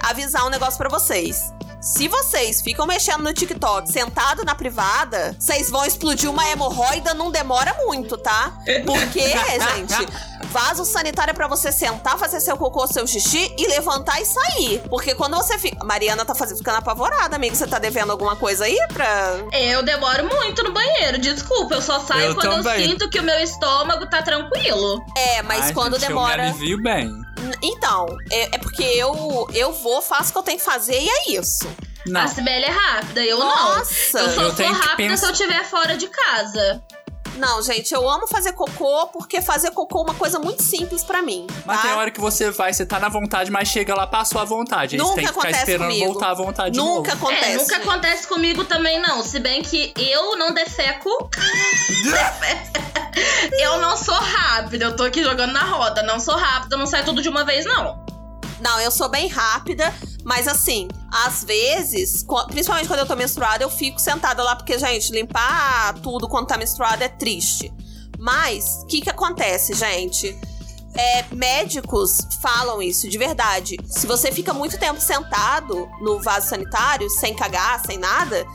[0.00, 1.52] avisar um negócio pra vocês.
[1.84, 7.30] Se vocês ficam mexendo no TikTok sentado na privada, vocês vão explodir uma hemorroida, não
[7.30, 8.54] demora muito, tá?
[8.86, 10.08] Porque, gente,
[10.46, 14.82] vaso sanitário é pra você sentar, fazer seu cocô, seu xixi e levantar e sair.
[14.88, 15.84] Porque quando você fica.
[15.84, 17.54] Mariana tá fazendo, ficando apavorada, amigo.
[17.54, 19.34] Você tá devendo alguma coisa aí pra.
[19.52, 21.74] Eu demoro muito no banheiro, desculpa.
[21.74, 22.82] Eu só saio Eu quando também.
[22.82, 25.04] eu sinto que o meu estômago tá tranquilo.
[25.14, 26.32] É, mas Ai, quando gente, demora.
[26.32, 27.23] Eu me alivio bem.
[27.62, 31.08] Então, é, é porque eu, eu vou, faço o que eu tenho que fazer e
[31.08, 31.66] é isso.
[32.06, 32.20] Não.
[32.20, 34.18] A Sibeli é rápida, eu Nossa!
[34.18, 34.26] não.
[34.28, 36.82] Eu só Eu sou rápida se pensar- eu estiver fora de casa.
[37.36, 41.22] Não, gente, eu amo fazer cocô porque fazer cocô é uma coisa muito simples pra
[41.22, 41.46] mim.
[41.64, 41.88] Mas tá?
[41.88, 44.96] tem hora que você vai, você tá na vontade, mas chega lá, passou a vontade.
[44.96, 46.12] Nunca tem que ficar acontece esperando comigo.
[46.12, 47.26] voltar à vontade Nunca de novo.
[47.26, 47.52] acontece.
[47.52, 49.22] É, nunca acontece comigo também, não.
[49.22, 51.10] Se bem que eu não defeco.
[53.58, 54.86] eu não sou rápida.
[54.86, 56.02] Eu tô aqui jogando na roda.
[56.02, 57.98] Não sou rápida, não sai tudo de uma vez, não.
[58.60, 59.92] Não, eu sou bem rápida,
[60.24, 65.12] mas assim, às vezes, principalmente quando eu tô menstruada, eu fico sentada lá, porque, gente,
[65.12, 67.72] limpar tudo quando tá menstruada é triste.
[68.18, 70.36] Mas, o que que acontece, gente?
[70.96, 73.76] É, médicos falam isso de verdade.
[73.86, 78.46] Se você fica muito tempo sentado no vaso sanitário, sem cagar, sem nada,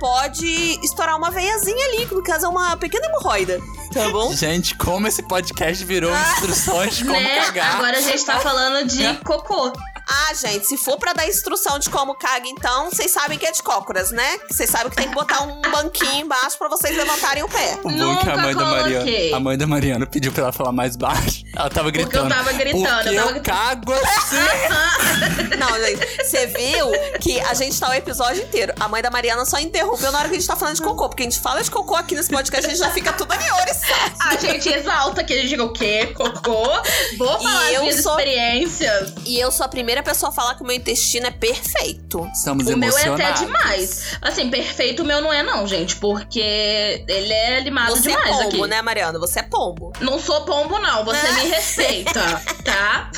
[0.00, 3.60] pode estourar uma veiazinha ali, que no caso é uma pequena hemorroida.
[3.92, 4.32] Tá bom?
[4.34, 7.44] Gente, como esse podcast virou instruções de como né?
[7.44, 7.76] cagar.
[7.76, 9.72] Agora a gente tá falando de cocô.
[10.12, 13.52] Ah, gente, se for pra dar instrução de como caga, então, vocês sabem que é
[13.52, 14.38] de cócoras, né?
[14.50, 17.78] Vocês sabem que tem que botar um banquinho embaixo pra vocês levantarem o pé.
[17.84, 20.52] O bom é que a mãe da Mariana, a mãe da Mariana pediu pra ela
[20.52, 21.44] falar mais baixo.
[21.56, 22.28] Ela tava Porque eu gritando.
[22.34, 25.56] tava gritando, Porque eu tava eu cago assim.
[25.58, 28.72] Não, gente, você viu que a gente tá o episódio inteiro.
[28.80, 31.08] A mãe da Mariana só interrompeu na hora que a gente tá falando de cocô,
[31.08, 34.12] porque a gente fala de cocô aqui nesse podcast, a gente já fica tudo oriçado.
[34.28, 36.12] A gente exalta que a gente diga o quê?
[36.16, 36.68] Cocô.
[37.18, 39.12] Vou E falar eu as minhas sou- experiências.
[39.24, 42.28] E eu sou a primeira pessoa a falar que o meu intestino é perfeito.
[42.34, 43.20] Estamos O meu é emocionados.
[43.42, 44.16] até demais.
[44.22, 45.96] Assim, perfeito o meu não é, não, gente.
[45.96, 46.40] Porque
[47.08, 48.66] ele é limado Você é demais pombo, aqui.
[48.70, 49.18] né, Mariana?
[49.18, 49.92] Você é pombo.
[50.00, 51.04] Não sou pombo, não.
[51.04, 52.20] Você me respeita,
[52.64, 53.10] tá?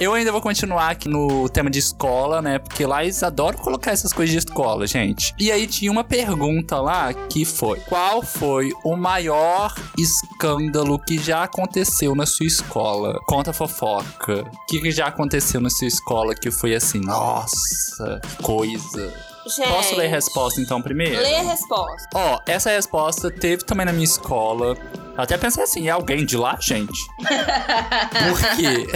[0.00, 2.58] Eu ainda vou continuar aqui no tema de escola, né?
[2.58, 5.34] Porque lá eles adoram colocar essas coisas de escola, gente.
[5.38, 11.42] E aí tinha uma pergunta lá que foi: Qual foi o maior escândalo que já
[11.42, 13.20] aconteceu na sua escola?
[13.26, 14.42] Conta fofoca.
[14.50, 19.29] O que já aconteceu na sua escola que foi assim, nossa, que coisa.
[19.50, 19.68] Gente.
[19.68, 21.20] Posso ler a resposta então primeiro?
[21.20, 22.08] Lê a resposta.
[22.14, 24.76] Ó, essa resposta teve também na minha escola.
[25.16, 26.98] Eu até pensei assim, é alguém de lá, gente?
[28.28, 28.86] Porque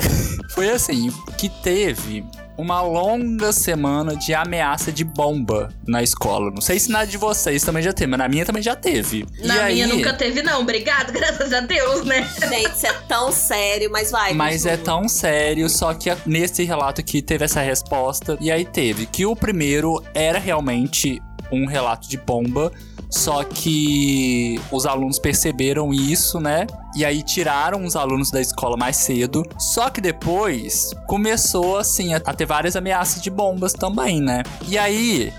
[0.54, 2.24] foi assim, que teve
[2.56, 6.50] uma longa semana de ameaça de bomba na escola.
[6.50, 9.26] Não sei se na de vocês também já teve, mas na minha também já teve.
[9.40, 10.60] Na e minha aí, nunca teve, não.
[10.60, 12.28] Obrigado, graças a Deus, né?
[12.48, 14.32] Gente, isso é tão sério, mas vai.
[14.34, 18.36] Mas é tão sério, só que nesse relato aqui teve essa resposta.
[18.40, 22.72] E aí teve que o primeiro era realmente um relato de bomba.
[23.14, 26.66] Só que os alunos perceberam isso, né?
[26.96, 29.44] E aí tiraram os alunos da escola mais cedo.
[29.56, 34.42] Só que depois começou, assim, a ter várias ameaças de bombas também, né?
[34.66, 35.32] E aí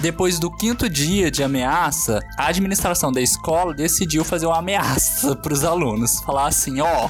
[0.00, 5.64] depois do quinto dia de ameaça, a administração da escola decidiu fazer uma ameaça pros
[5.64, 6.20] alunos.
[6.20, 7.08] Falar assim, ó,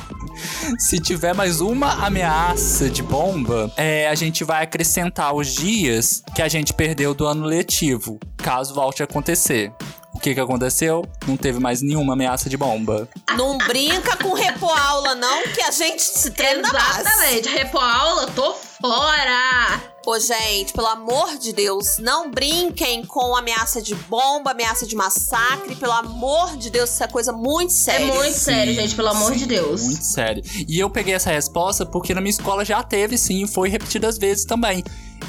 [0.79, 6.43] se tiver mais uma ameaça de bomba, é, a gente vai acrescentar os dias que
[6.43, 9.73] a gente perdeu do ano letivo, caso volte a acontecer.
[10.15, 11.05] O que que aconteceu?
[11.27, 13.07] Não teve mais nenhuma ameaça de bomba.
[13.37, 17.01] Não brinca com repor aula, não, que a gente se treina na base.
[17.01, 17.49] Exatamente.
[17.49, 19.83] Repo aula, tô fora.
[20.07, 25.75] Ô, gente, pelo amor de Deus, não brinquem com ameaça de bomba, ameaça de massacre.
[25.77, 28.15] Pelo amor de Deus, isso é coisa muito É séria.
[28.15, 29.83] muito sério, gente, pelo amor de Deus.
[29.83, 30.43] Muito sério.
[30.69, 34.17] E eu peguei essa resposta porque na minha escola já teve, sim, e foi repetidas
[34.19, 34.85] vezes também.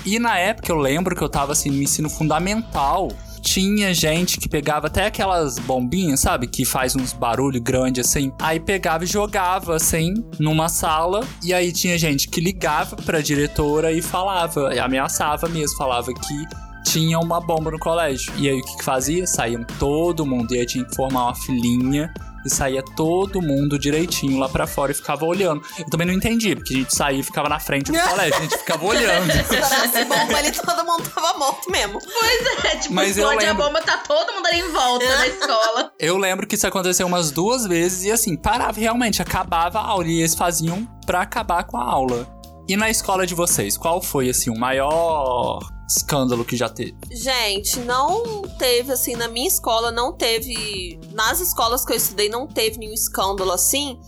[0.06, 3.10] E na época eu lembro que eu tava assim no ensino fundamental.
[3.46, 6.48] Tinha gente que pegava até aquelas bombinhas, sabe?
[6.48, 8.32] Que faz uns barulho grande assim.
[8.41, 11.24] Aí pegava e jogava assim numa sala.
[11.43, 16.46] E aí tinha gente que ligava pra diretora e falava, e ameaçava mesmo, falava que
[16.86, 18.34] tinha uma bomba no colégio.
[18.38, 19.28] E aí o que, que fazia?
[19.28, 20.54] Saíam todo mundo.
[20.54, 22.12] E aí tinha que formar uma filinha
[22.46, 25.62] e saía todo mundo direitinho lá pra fora e ficava olhando.
[25.80, 28.41] Eu também não entendi, porque a gente saía e ficava na frente do colégio, a
[28.41, 29.32] gente ficava olhando.
[29.32, 32.00] Se estourasse bomba ali, todo mundo tava morto mesmo.
[32.00, 35.06] Pois é, tipo, Mas eu explode a lembro- bomba, tá todo mundo ali em volta
[35.18, 35.91] na escola.
[36.00, 40.08] Eu lembro que isso aconteceu umas duas vezes e assim, parava realmente, acabava a aula
[40.08, 42.28] e eles faziam pra acabar com a aula.
[42.68, 46.95] E na escola de vocês, qual foi assim o maior escândalo que já teve?
[47.11, 50.99] Gente, não teve, assim, na minha escola, não teve.
[51.11, 53.99] Nas escolas que eu estudei, não teve nenhum escândalo assim.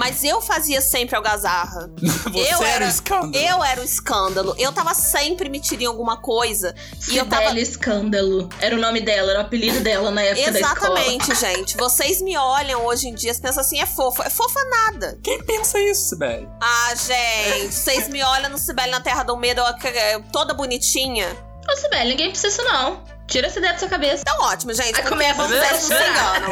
[0.00, 1.90] Mas eu fazia sempre algazarra.
[2.32, 3.36] Você Eu era o escândalo.
[3.36, 4.54] Eu era o escândalo.
[4.56, 6.74] Eu tava sempre metido em alguma coisa.
[7.10, 7.48] E eu tava.
[7.48, 8.48] Sibeli Escândalo.
[8.60, 10.98] Era o nome dela, era o apelido dela na época da escola.
[11.00, 11.76] Exatamente, gente.
[11.76, 14.24] Vocês me olham hoje em dia e pensam assim, é fofa.
[14.24, 15.18] É fofa nada.
[15.22, 16.48] Quem pensa isso, Sibeli?
[16.62, 21.28] Ah, gente, vocês me olham no Cibele na Terra do Medo, eu- toda bonitinha.
[21.70, 23.04] Ô, Sibeli, ninguém precisa disso, não.
[23.26, 24.24] Tira essa ideia da sua cabeça.
[24.26, 24.98] Então ótimo, gente.
[24.98, 26.50] Aí começa a enganam.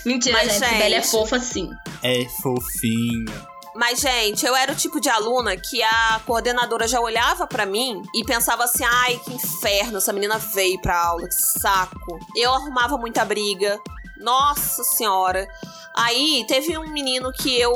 [0.07, 0.61] Mentira, Mas, gente.
[0.61, 1.71] gente- Sibeli é fofa sim.
[2.03, 3.57] É fofinha.
[3.75, 8.03] Mas, gente, eu era o tipo de aluna que a coordenadora já olhava pra mim
[8.15, 12.19] e pensava assim: ai, que inferno, essa menina veio pra aula, que saco.
[12.35, 13.79] Eu arrumava muita briga.
[14.19, 15.47] Nossa senhora.
[15.95, 17.73] Aí teve um menino que eu.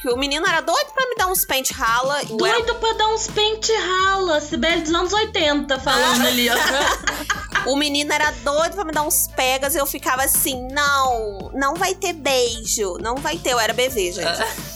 [0.00, 2.20] que o menino era doido pra me dar uns pente rala.
[2.28, 4.40] Eu era- Doido pra dar uns pente rala.
[4.40, 6.54] Sibeli dos anos 80 falando ali, ó.
[7.64, 11.76] O menino era doido pra me dar uns pegas e eu ficava assim: não, não
[11.76, 12.96] vai ter beijo.
[13.00, 13.52] Não vai ter.
[13.52, 14.71] Eu era BV, gente.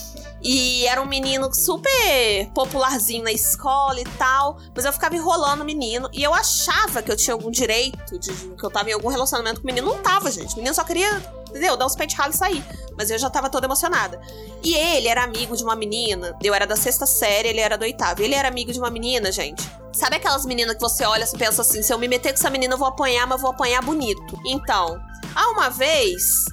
[0.48, 4.58] E era um menino super popularzinho na escola e tal.
[4.72, 6.08] Mas eu ficava enrolando o menino.
[6.12, 9.60] E eu achava que eu tinha algum direito, de, que eu tava em algum relacionamento
[9.60, 9.88] com o menino.
[9.88, 10.54] Não tava, gente.
[10.54, 11.20] O menino só queria,
[11.50, 11.76] entendeu?
[11.76, 12.64] Dar uns pente ralo e sair.
[12.96, 14.20] Mas eu já tava toda emocionada.
[14.62, 16.38] E ele era amigo de uma menina.
[16.40, 18.22] Eu era da sexta série, ele era do oitavo.
[18.22, 19.68] Ele era amigo de uma menina, gente.
[19.92, 22.50] Sabe aquelas meninas que você olha e pensa assim: se eu me meter com essa
[22.50, 24.38] menina, eu vou apanhar, mas vou apanhar bonito.
[24.46, 24.96] Então,
[25.34, 26.44] há uma vez.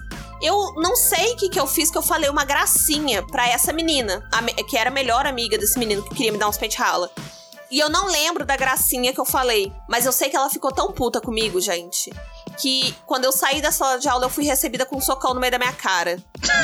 [0.44, 3.72] Eu não sei o que, que eu fiz, que eu falei uma gracinha pra essa
[3.72, 6.78] menina, a que era a melhor amiga desse menino que queria me dar uns pente
[6.78, 7.10] rala.
[7.72, 10.70] E eu não lembro da gracinha que eu falei, mas eu sei que ela ficou
[10.70, 12.12] tão puta comigo, gente,
[12.58, 15.40] que quando eu saí da sala de aula eu fui recebida com um socão no
[15.40, 16.22] meio da minha cara.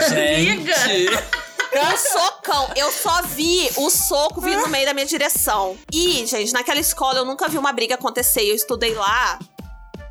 [0.10, 1.40] Gente.
[1.72, 2.68] Um socão.
[2.76, 5.78] Eu só vi o soco vindo no meio da minha direção.
[5.94, 8.42] E, gente, naquela escola eu nunca vi uma briga acontecer.
[8.42, 9.38] Eu estudei lá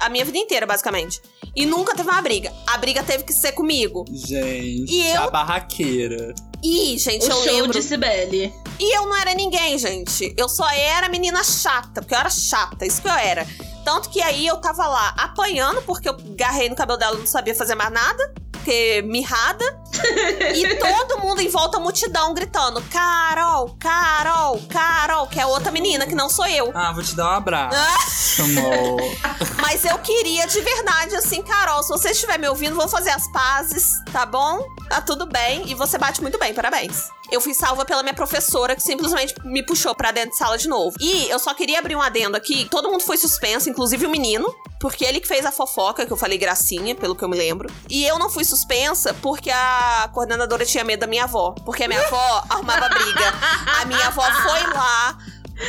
[0.01, 1.21] a minha vida inteira, basicamente.
[1.55, 2.53] E nunca teve uma briga.
[2.67, 4.05] A briga teve que ser comigo.
[4.11, 6.35] Gente, E eu- a barraqueira.
[6.63, 7.73] E, gente, O eu show lembro.
[7.73, 8.53] de Sibeli.
[8.81, 10.35] E eu não era ninguém, gente.
[10.37, 13.47] Eu só era menina chata, porque eu era chata, isso que eu era.
[13.85, 17.27] Tanto que aí eu tava lá apanhando, porque eu garrei no cabelo dela e não
[17.27, 18.35] sabia fazer mais nada,
[18.69, 19.65] porque mirrada.
[20.55, 26.07] e todo mundo em volta, a multidão, gritando: Carol, Carol, Carol, que é outra menina,
[26.07, 26.71] que não sou eu.
[26.75, 28.45] Ah, vou te dar um abraço, Ah.
[28.45, 29.01] amor.
[29.63, 33.27] Mas eu queria de verdade, assim, Carol, se você estiver me ouvindo, vou fazer as
[33.33, 34.61] pazes, tá bom?
[34.91, 35.63] Tá tudo bem.
[35.71, 37.09] E você bate muito bem, parabéns.
[37.31, 40.69] Eu fui salva pela minha professora, que simplesmente me puxou pra dentro de sala de
[40.69, 40.97] novo.
[41.01, 42.67] E eu só queria abrir um adendo aqui.
[42.71, 44.53] Todo mundo foi suspenso, inclusive o menino.
[44.81, 47.71] Porque ele que fez a fofoca, que eu falei gracinha, pelo que eu me lembro.
[47.91, 51.55] E eu não fui suspensa porque a coordenadora tinha medo da minha avó.
[51.65, 53.35] Porque a minha avó arrumava briga.
[53.81, 55.19] A minha avó foi lá,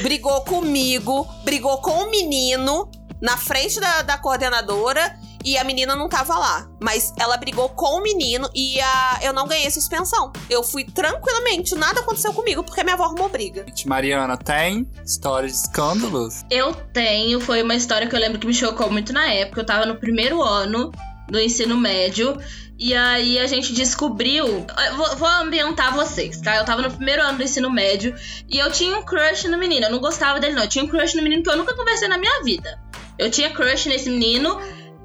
[0.01, 2.89] brigou comigo, brigou com o menino
[3.22, 5.18] na frente da, da coordenadora
[5.50, 6.70] e a menina não tava lá.
[6.80, 10.32] Mas ela brigou com o menino e a, eu não ganhei suspensão.
[10.47, 13.66] Eu fui tranquilamente, nada aconteceu comigo porque a minha avó arrumou briga.
[13.88, 16.45] Mariana, tem história de escândalos?
[16.52, 19.62] Eu tenho, foi uma história que eu lembro que me chocou muito na época.
[19.62, 20.91] Eu tava no primeiro ano
[21.28, 22.38] do ensino médio.
[22.78, 24.45] E aí a gente descobriu.
[24.45, 26.56] eu Vou, vou ambientar vocês, tá?
[26.58, 28.16] Eu tava no primeiro ano do ensino médio
[28.47, 29.88] e eu tinha um crush no menino.
[29.88, 30.64] Eu não gostava dele, não.
[30.64, 32.80] Eu tinha um crush no menino que eu nunca conversei na minha vida.
[33.18, 34.58] Eu tinha crush nesse menino.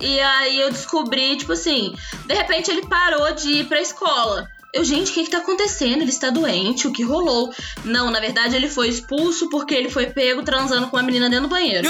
[0.05, 1.95] E aí eu descobri, tipo assim,
[2.27, 4.51] de repente ele parou de ir pra escola.
[4.75, 6.03] Eu, gente, o que que tá acontecendo?
[6.03, 6.89] Ele está doente?
[6.89, 7.49] O que rolou?
[7.85, 11.47] Não, na verdade ele foi expulso porque ele foi pego transando com uma menina dentro
[11.47, 11.87] do banheiro.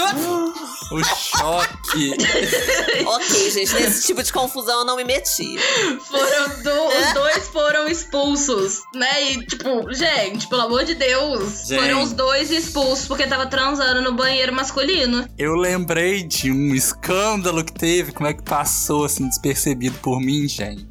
[0.91, 2.13] O choque.
[3.05, 5.57] ok, gente, nesse tipo de confusão eu não me meti.
[5.99, 9.31] Foram do- os dois foram expulsos, né?
[9.31, 11.67] E, tipo, gente, pelo amor de Deus.
[11.67, 11.79] Gente.
[11.81, 15.27] Foram os dois expulsos porque tava transando no banheiro masculino.
[15.37, 20.47] Eu lembrei de um escândalo que teve, como é que passou assim despercebido por mim,
[20.47, 20.85] gente.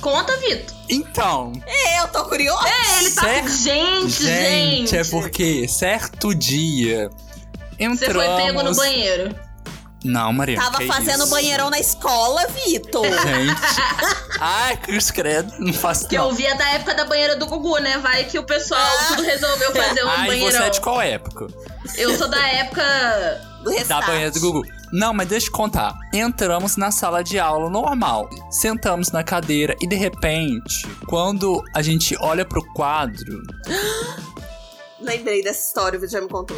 [0.00, 0.76] Conta, Vitor.
[0.88, 1.52] Então,
[2.00, 2.68] Eu tô curiosa.
[3.00, 3.22] Ele tá.
[3.22, 4.96] certo- Gente, gente.
[4.96, 7.10] é porque certo dia
[7.78, 9.34] Você foi pego no entramos banheiro.
[10.04, 10.58] Não, Maria.
[10.60, 11.30] Tava que fazendo isso?
[11.30, 13.06] banheirão na escola, Vitor.
[13.06, 13.60] Gente.
[14.38, 15.50] Ai, Cruz Credo.
[15.58, 16.32] Não faço Que eu não.
[16.34, 17.96] via da época da banheira do Gugu, né?
[17.98, 20.58] Vai que o pessoal tudo resolveu fazer um Ai, banheirão.
[20.60, 21.46] você é de qual época?
[21.96, 22.84] Eu sou da época.
[23.64, 24.62] Do Da banheira do Gugu.
[24.94, 25.98] Não, mas deixa eu te contar.
[26.12, 28.30] Entramos na sala de aula normal.
[28.48, 33.42] Sentamos na cadeira e de repente, quando a gente olha pro quadro,
[35.02, 36.56] Lembrei dessa história, o já me contou.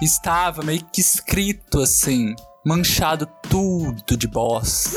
[0.00, 4.90] estava meio que escrito assim, manchado tudo de bosta.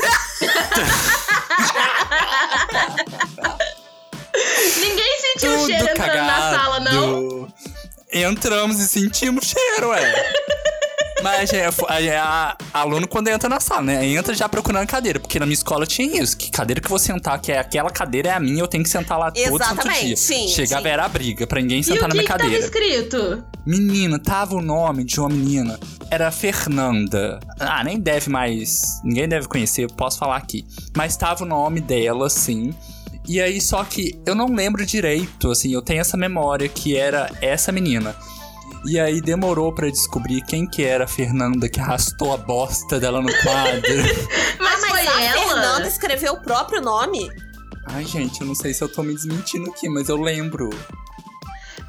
[4.78, 6.56] Ninguém sentiu o tudo cheiro entrando na cagado.
[6.56, 7.52] sala, não?
[8.12, 10.32] Entramos e sentimos cheiro, ué.
[11.22, 11.68] Mas é,
[12.00, 14.06] é a, a aluno quando entra na sala, né?
[14.06, 16.98] Entra já procurando cadeira, porque na minha escola tinha isso, que cadeira que eu vou
[16.98, 19.54] sentar, que é aquela cadeira é a minha, eu tenho que sentar lá todo santo
[19.62, 20.16] Exatamente, dia.
[20.16, 20.88] sim, Chegava sim.
[20.88, 22.64] era a briga pra ninguém E sentar o na que, minha que tava cadeira.
[22.64, 23.44] escrito?
[23.66, 25.78] Menina, tava o nome de uma menina.
[26.10, 27.38] Era Fernanda.
[27.58, 28.80] Ah, nem deve mais.
[29.04, 30.64] Ninguém deve conhecer, eu posso falar aqui.
[30.96, 32.74] Mas tava o nome dela, assim.
[33.28, 37.30] E aí, só que eu não lembro direito, assim, eu tenho essa memória que era
[37.40, 38.16] essa menina.
[38.84, 43.20] E aí demorou pra descobrir quem que era a Fernanda que arrastou a bosta dela
[43.20, 43.96] no quadro.
[44.58, 45.48] Mas, ah, mas foi a ela?
[45.48, 47.30] Fernanda escreveu o próprio nome?
[47.86, 50.70] Ai, gente, eu não sei se eu tô me desmentindo aqui, mas eu lembro.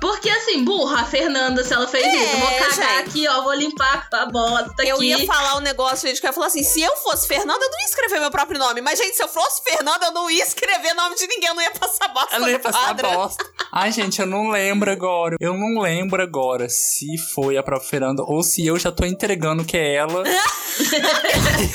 [0.02, 3.10] Porque assim, burra, a Fernanda, se ela fez É, isso, vou cagar gente.
[3.10, 5.06] aqui, ó, vou limpar a bosta Eu aqui.
[5.06, 7.70] ia falar um negócio, gente, que eu ia falar assim: se eu fosse Fernanda, eu
[7.70, 8.82] não ia escrever meu próprio nome.
[8.82, 11.62] Mas, gente, se eu fosse Fernanda, eu não ia escrever nome de ninguém, eu não
[11.62, 13.46] ia passar bosta Ela ia no passar bosta.
[13.72, 15.36] Ai, gente, eu não lembro agora.
[15.40, 19.64] Eu não lembro agora se foi a própria Fernanda ou se eu já tô entregando
[19.64, 20.24] que é ela.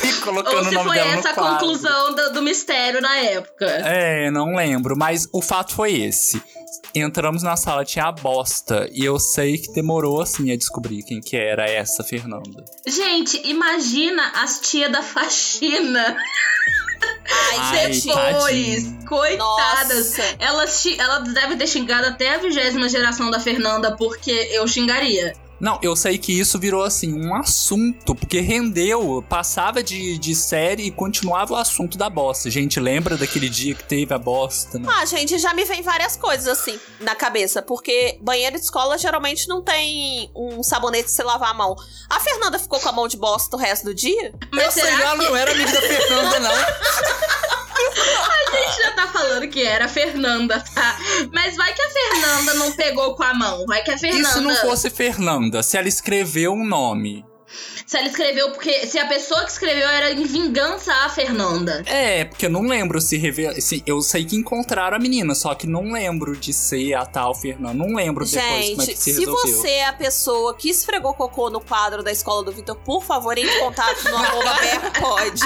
[0.04, 1.58] e colocando Ou o se nome foi dela essa no a quadro.
[1.58, 3.66] conclusão do, do mistério na época.
[3.66, 6.42] É, não lembro, mas o fato foi esse.
[6.94, 8.88] Entramos na sala, tinha a bosta.
[8.92, 12.64] E eu sei que demorou, assim, a descobrir quem que era essa Fernanda.
[12.86, 16.16] Gente, imagina as tia da faxina
[17.58, 18.04] Ai, depois.
[18.04, 19.06] tadinho.
[19.06, 20.16] Coitadas.
[20.16, 20.36] Nossa.
[20.38, 25.34] Elas, elas devem ter xingado até a vigésima geração da Fernanda, porque eu xingaria.
[25.58, 30.84] Não, eu sei que isso virou, assim, um assunto, porque rendeu, passava de, de série
[30.84, 32.50] e continuava o assunto da bosta.
[32.50, 34.78] Gente, lembra daquele dia que teve a bosta?
[34.78, 34.86] Né?
[34.88, 39.48] Ah, gente, já me vem várias coisas assim na cabeça, porque banheiro de escola geralmente
[39.48, 41.74] não tem um sabonete pra você lavar a mão.
[42.10, 44.34] A Fernanda ficou com a mão de bosta o resto do dia?
[44.52, 46.52] Mas será que ela não era amiga da Fernanda, não.
[47.76, 50.96] a gente já tá falando que era a Fernanda, tá?
[51.32, 53.64] Mas vai que a Fernanda não pegou com a mão.
[53.66, 54.28] Vai que a E Fernanda.
[54.28, 57.24] se não fosse Fernanda, se ela escreveu um nome?
[57.86, 61.84] Se ela escreveu, porque se a pessoa que escreveu era em vingança à Fernanda.
[61.86, 63.54] É, porque eu não lembro se revela.
[63.60, 67.32] Se, eu sei que encontraram a menina, só que não lembro de ser a tal
[67.32, 67.74] Fernanda.
[67.74, 69.56] Não lembro depois como é Gente, que se se resolveu.
[69.56, 73.38] você é a pessoa que esfregou cocô no quadro da escola do Vitor, por favor,
[73.38, 74.56] entre em contato no arroba
[74.98, 75.42] pode.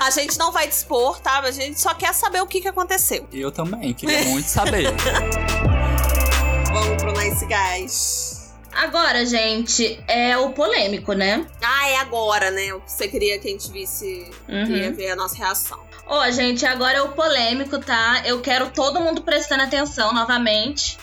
[0.00, 1.40] A gente não vai dispor, tá?
[1.40, 3.28] A gente só quer saber o que, que aconteceu.
[3.30, 4.86] Eu também, queria muito saber.
[6.72, 8.33] Vamos pro Nice Guys.
[8.76, 11.46] Agora, gente, é o polêmico, né?
[11.62, 12.72] Ah, é agora, né?
[12.86, 14.64] Você queria que a gente visse, Uhum.
[14.66, 15.82] queria ver a nossa reação.
[16.06, 18.22] Ó, gente, agora é o polêmico, tá?
[18.26, 20.98] Eu quero todo mundo prestando atenção novamente.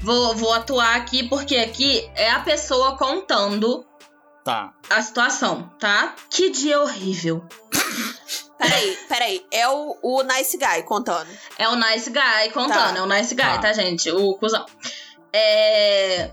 [0.00, 3.84] Vou, vou atuar aqui, porque aqui é a pessoa contando
[4.44, 4.72] tá.
[4.88, 6.14] a situação, tá?
[6.30, 7.44] Que dia horrível.
[8.58, 9.46] Peraí, peraí.
[9.52, 11.28] É o, o Nice Guy contando.
[11.58, 12.98] É o Nice Guy contando, Tá.
[12.98, 13.58] é o Nice Guy, Tá.
[13.58, 14.10] tá, gente?
[14.10, 14.64] O cuzão.
[15.30, 16.30] É.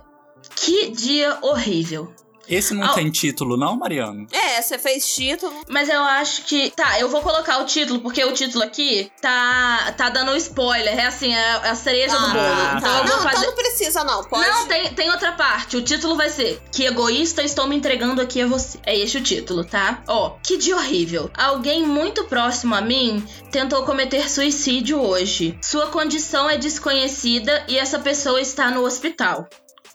[0.55, 2.13] Que dia horrível.
[2.45, 4.27] Esse não Ah, tem título, não, Mariano?
[4.29, 5.53] É, você fez título.
[5.69, 6.71] Mas eu acho que.
[6.71, 10.93] Tá, eu vou colocar o título, porque o título aqui tá, tá dando spoiler.
[10.99, 12.77] É assim, é a cereja do Ah, bolo.
[12.77, 12.97] Então tá.
[12.97, 13.37] vou Não, fazer.
[13.37, 14.23] então não precisa, não.
[14.25, 14.45] Pode.
[14.45, 15.77] Não, tem, tem outra parte.
[15.77, 18.77] O título vai ser Que egoísta estou me entregando aqui a você.
[18.85, 20.03] É este o título, tá?
[20.05, 21.31] Ó, que dia horrível.
[21.37, 25.57] Alguém muito próximo a mim tentou cometer suicídio hoje.
[25.61, 29.47] Sua condição é desconhecida e essa pessoa está no hospital.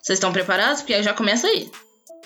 [0.02, 0.80] Vocês estão preparados?
[0.80, 1.70] Porque aí já começa aí.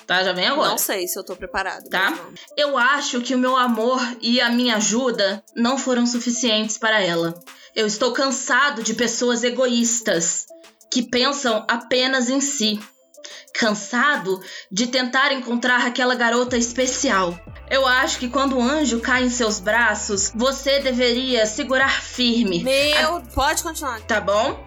[0.07, 0.23] Tá?
[0.23, 0.70] Já vem agora.
[0.70, 1.89] Não sei se eu tô preparada.
[1.89, 2.16] Tá?
[2.57, 7.35] Eu acho que o meu amor e a minha ajuda não foram suficientes para ela.
[7.75, 10.47] Eu estou cansado de pessoas egoístas
[10.91, 12.81] que pensam apenas em si.
[13.55, 17.39] Cansado de tentar encontrar aquela garota especial.
[17.70, 22.62] Eu acho que quando o anjo cai em seus braços, você deveria segurar firme.
[22.62, 24.01] Meu, pode continuar.
[24.03, 24.62] Tá bom?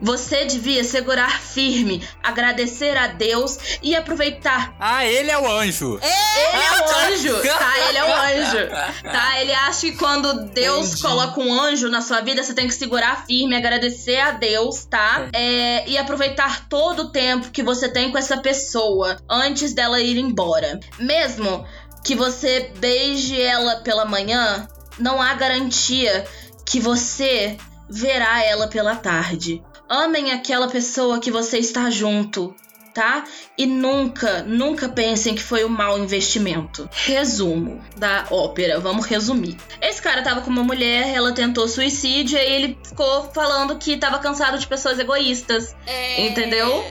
[0.00, 5.98] Você devia segurar firme, agradecer a Deus e aproveitar Ah, ele é o anjo.
[6.02, 7.88] ele é o anjo, tá?
[7.88, 8.68] Ele é o anjo,
[9.02, 9.40] tá?
[9.40, 11.02] Ele acha que quando Deus Entendi.
[11.02, 15.28] coloca um anjo na sua vida, você tem que segurar firme, agradecer a Deus, tá?
[15.32, 20.16] É, e aproveitar todo o tempo que você tem com essa pessoa antes dela ir
[20.18, 20.80] embora.
[20.98, 21.66] Mesmo
[22.04, 24.66] que você beije ela pela manhã,
[24.98, 26.24] não há garantia
[26.64, 27.56] que você
[27.88, 29.62] verá ela pela tarde.
[29.90, 32.54] Amem aquela pessoa que você está junto,
[32.94, 33.24] tá?
[33.58, 36.88] E nunca, nunca pensem que foi um mau investimento.
[36.92, 39.56] Resumo da ópera, vamos resumir.
[39.82, 44.20] Esse cara tava com uma mulher, ela tentou suicídio e ele ficou falando que tava
[44.20, 45.74] cansado de pessoas egoístas.
[45.84, 46.24] É...
[46.24, 46.84] Entendeu?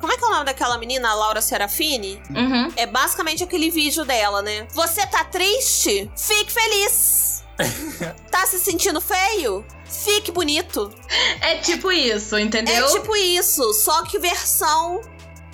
[0.00, 2.20] Como é que é o nome daquela menina, a Laura Serafini?
[2.30, 2.68] Uhum.
[2.76, 4.66] É basicamente aquele vídeo dela, né?
[4.72, 6.10] Você tá triste?
[6.16, 7.33] Fique feliz.
[8.30, 9.64] tá se sentindo feio?
[9.84, 10.92] Fique bonito.
[11.40, 12.86] É tipo isso, entendeu?
[12.86, 15.00] É tipo isso, só que versão.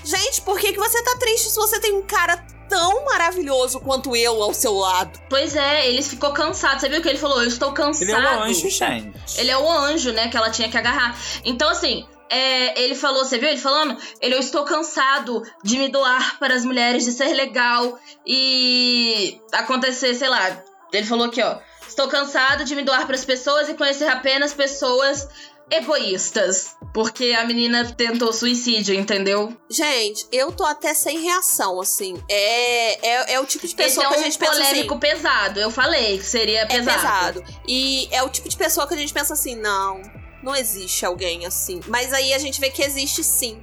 [0.05, 2.39] Gente, por que, que você tá triste se você tem um cara
[2.69, 5.21] tão maravilhoso quanto eu ao seu lado?
[5.29, 6.81] Pois é, ele ficou cansado.
[6.81, 7.43] Você viu o que ele falou?
[7.43, 8.03] Eu estou cansado.
[8.03, 9.41] Ele é um anjo, gente.
[9.41, 10.29] Ele é o anjo, né?
[10.29, 11.19] Que ela tinha que agarrar.
[11.45, 13.97] Então, assim, é, ele falou, você viu ele falando?
[14.21, 20.15] Ele, eu estou cansado de me doar para as mulheres, de ser legal e acontecer,
[20.15, 20.63] sei lá.
[20.93, 21.59] Ele falou aqui, ó.
[21.91, 25.27] Estou cansado de me doar para as pessoas e conhecer apenas pessoas
[25.69, 26.77] egoístas.
[26.95, 29.57] Porque a menina tentou suicídio, entendeu?
[29.69, 32.21] Gente, eu tô até sem reação, assim.
[32.29, 34.63] É, é, é o tipo de Esse pessoa é que a um gente pensa assim.
[34.63, 35.61] polêmico pesado.
[35.61, 37.41] Eu falei que seria É pesado.
[37.41, 37.45] pesado.
[37.67, 40.01] E é o tipo de pessoa que a gente pensa assim, não,
[40.43, 41.81] não existe alguém assim.
[41.89, 43.61] Mas aí a gente vê que existe sim.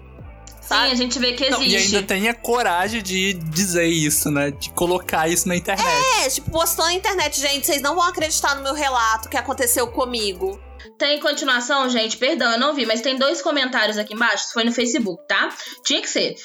[0.68, 0.91] Sim, Sabe?
[0.91, 1.95] a gente vê que Não, e existe.
[1.95, 4.51] ainda tem a coragem de dizer isso, né?
[4.51, 5.88] De colocar isso na internet.
[6.26, 9.88] É, tipo, postou na internet, gente, vocês não vão acreditar no meu relato que aconteceu
[9.88, 10.59] comigo.
[10.97, 12.18] Tem continuação, gente?
[12.18, 14.45] Perdão, eu não vi, mas tem dois comentários aqui embaixo.
[14.45, 15.49] Isso foi no Facebook, tá?
[15.86, 16.36] Tinha que ser.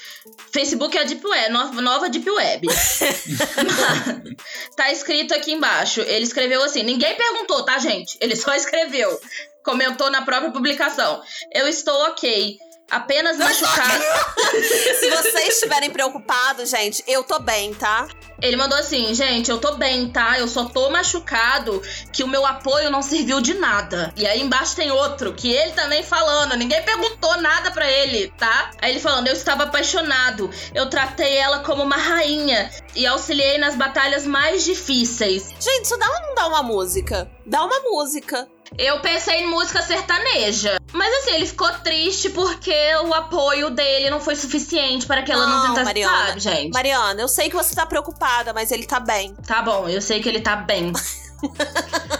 [0.52, 2.66] Facebook é a Deep Web, no- nova Deep Web.
[4.76, 6.00] tá escrito aqui embaixo.
[6.02, 8.16] Ele escreveu assim: ninguém perguntou, tá, gente?
[8.20, 9.18] Ele só escreveu.
[9.64, 11.22] Comentou na própria publicação.
[11.52, 12.58] Eu estou ok.
[12.92, 14.04] Apenas machucado.
[15.00, 18.06] Se vocês estiverem preocupados, gente, eu tô bem, tá?
[18.42, 20.38] Ele mandou assim, gente, eu tô bem, tá?
[20.38, 21.80] Eu só tô machucado
[22.12, 24.12] que o meu apoio não serviu de nada.
[24.14, 28.72] E aí embaixo tem outro, que ele também falando, ninguém perguntou nada pra ele, tá?
[28.82, 33.74] Aí ele falando, eu estava apaixonado, eu tratei ela como uma rainha e auxiliei nas
[33.74, 35.48] batalhas mais difíceis.
[35.58, 37.30] Gente, isso dá ou não dá uma música?
[37.46, 38.46] Dá uma música.
[38.78, 40.78] Eu pensei em música sertaneja.
[40.92, 45.46] Mas assim, ele ficou triste porque o apoio dele não foi suficiente para que ela
[45.46, 46.26] não, Não, tentasse, Mariana.
[46.26, 46.72] sabe, gente?
[46.72, 49.34] Mariana, eu sei que você tá preocupada, mas ele tá bem.
[49.46, 50.92] Tá bom, eu sei que ele tá bem.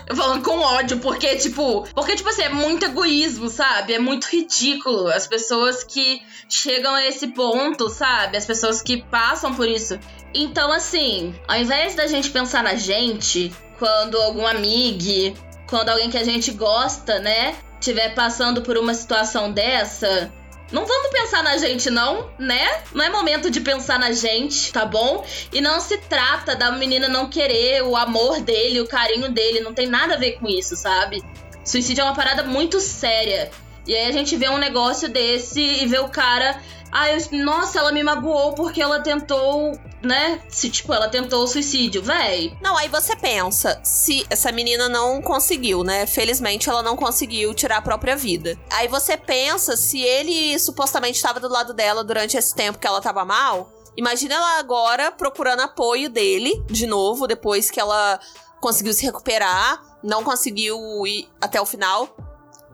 [0.09, 1.87] Eu falando com ódio, porque, tipo.
[1.95, 3.95] Porque, tipo assim, é muito egoísmo, sabe?
[3.95, 5.07] É muito ridículo.
[5.09, 8.37] As pessoas que chegam a esse ponto, sabe?
[8.37, 9.97] As pessoas que passam por isso.
[10.35, 15.39] Então, assim, ao invés da gente pensar na gente, quando algum amigo,
[15.73, 20.31] quando alguém que a gente gosta, né, tiver passando por uma situação dessa,
[20.71, 22.83] não vamos pensar na gente, não, né?
[22.93, 25.25] Não é momento de pensar na gente, tá bom?
[25.51, 29.61] E não se trata da menina não querer o amor dele, o carinho dele.
[29.61, 31.25] Não tem nada a ver com isso, sabe?
[31.65, 33.51] Suicídio é uma parada muito séria.
[33.87, 36.61] E aí a gente vê um negócio desse e vê o cara.
[36.93, 39.73] Ah, eu, nossa, ela me magoou porque ela tentou,
[40.03, 40.43] né?
[40.51, 42.03] Se, tipo, ela tentou o suicídio.
[42.03, 46.05] Véi, Não, aí você pensa, se essa menina não conseguiu, né?
[46.07, 48.59] Felizmente ela não conseguiu tirar a própria vida.
[48.71, 53.01] Aí você pensa, se ele supostamente estava do lado dela durante esse tempo que ela
[53.01, 58.21] tava mal, imagina ela agora procurando apoio dele de novo, depois que ela
[58.61, 62.15] conseguiu se recuperar, não conseguiu ir até o final.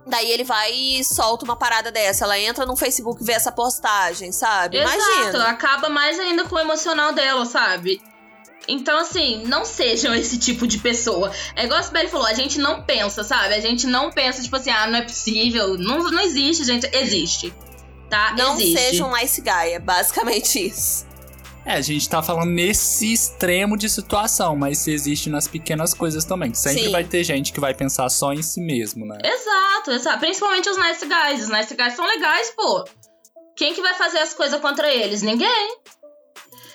[0.08, 2.24] Daí ele vai e solta uma parada dessa.
[2.24, 4.78] Ela entra no Facebook e vê essa postagem, sabe?
[4.78, 5.48] Exato, Imagina.
[5.48, 8.00] acaba mais ainda com o emocional dela, sabe?
[8.66, 11.32] Então, assim, não sejam esse tipo de pessoa.
[11.54, 13.54] É igual a Sibeli falou, a gente não pensa, sabe?
[13.54, 15.76] A gente não pensa, tipo assim, ah, não é possível.
[15.78, 16.88] Não, não existe, gente.
[16.94, 17.54] Existe.
[18.08, 18.34] Tá?
[18.36, 18.78] Não existe.
[18.78, 21.07] seja um nice guy, é basicamente isso.
[21.68, 26.54] É, a gente tá falando nesse extremo de situação, mas existe nas pequenas coisas também.
[26.54, 26.90] Sempre Sim.
[26.90, 29.18] vai ter gente que vai pensar só em si mesmo, né?
[29.22, 30.18] Exato, exato.
[30.18, 31.42] Principalmente os nice guys.
[31.42, 32.86] Os nice guys são legais, pô.
[33.54, 35.20] Quem que vai fazer as coisas contra eles?
[35.20, 35.76] Ninguém.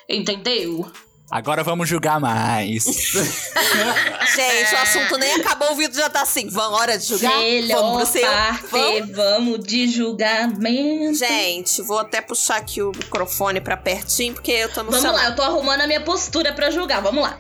[0.08, 0.86] Entendeu?
[1.34, 2.84] Agora vamos julgar mais.
[2.86, 6.48] Gente, o assunto nem acabou, o vídeo já tá assim.
[6.48, 7.34] Vamos, hora de julgar?
[7.72, 8.32] vamos pro seu?
[8.70, 9.10] Vamos?
[9.10, 11.16] vamos de julgamento.
[11.16, 15.24] Gente, vou até puxar aqui o microfone pra pertinho, porque eu tô no Vamos celular.
[15.24, 17.02] lá, eu tô arrumando a minha postura pra julgar.
[17.02, 17.40] Vamos lá.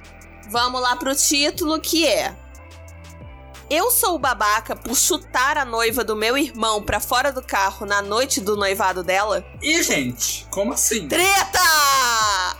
[0.49, 2.35] Vamos lá pro título que é.
[3.75, 7.87] Eu sou o babaca por chutar a noiva do meu irmão pra fora do carro
[7.87, 9.43] na noite do noivado dela?
[9.59, 11.07] e, gente, como assim?
[11.07, 11.59] Treta!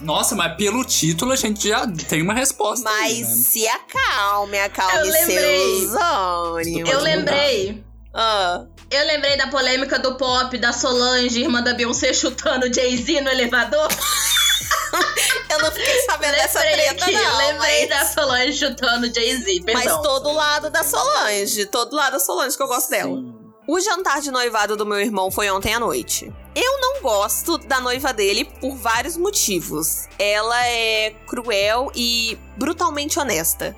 [0.01, 2.89] Nossa, mas pelo título a gente já tem uma resposta.
[2.89, 3.36] aí, Mas né?
[3.43, 5.80] se acalme, acalme Eu lembrei.
[5.88, 6.89] seus.
[6.89, 7.84] Eu lembrei.
[8.11, 13.22] Ah, Eu lembrei da polêmica do pop da Solange, irmã da Beyoncé, chutando o Jay-Z
[13.22, 13.88] no elevador.
[15.50, 17.38] eu não fiquei sabendo dessa treta, aqui, não.
[17.39, 17.89] lembrei mas...
[17.89, 21.66] da Solange chutando Jay-Z, Mas todo lado da Solange.
[21.66, 23.16] Todo lado da Solange que eu gosto dela.
[23.16, 23.34] Sim.
[23.68, 26.32] O jantar de noivado do meu irmão foi ontem à noite.
[26.54, 30.08] Eu não gosto da noiva dele por vários motivos.
[30.20, 33.76] Ela é cruel e brutalmente honesta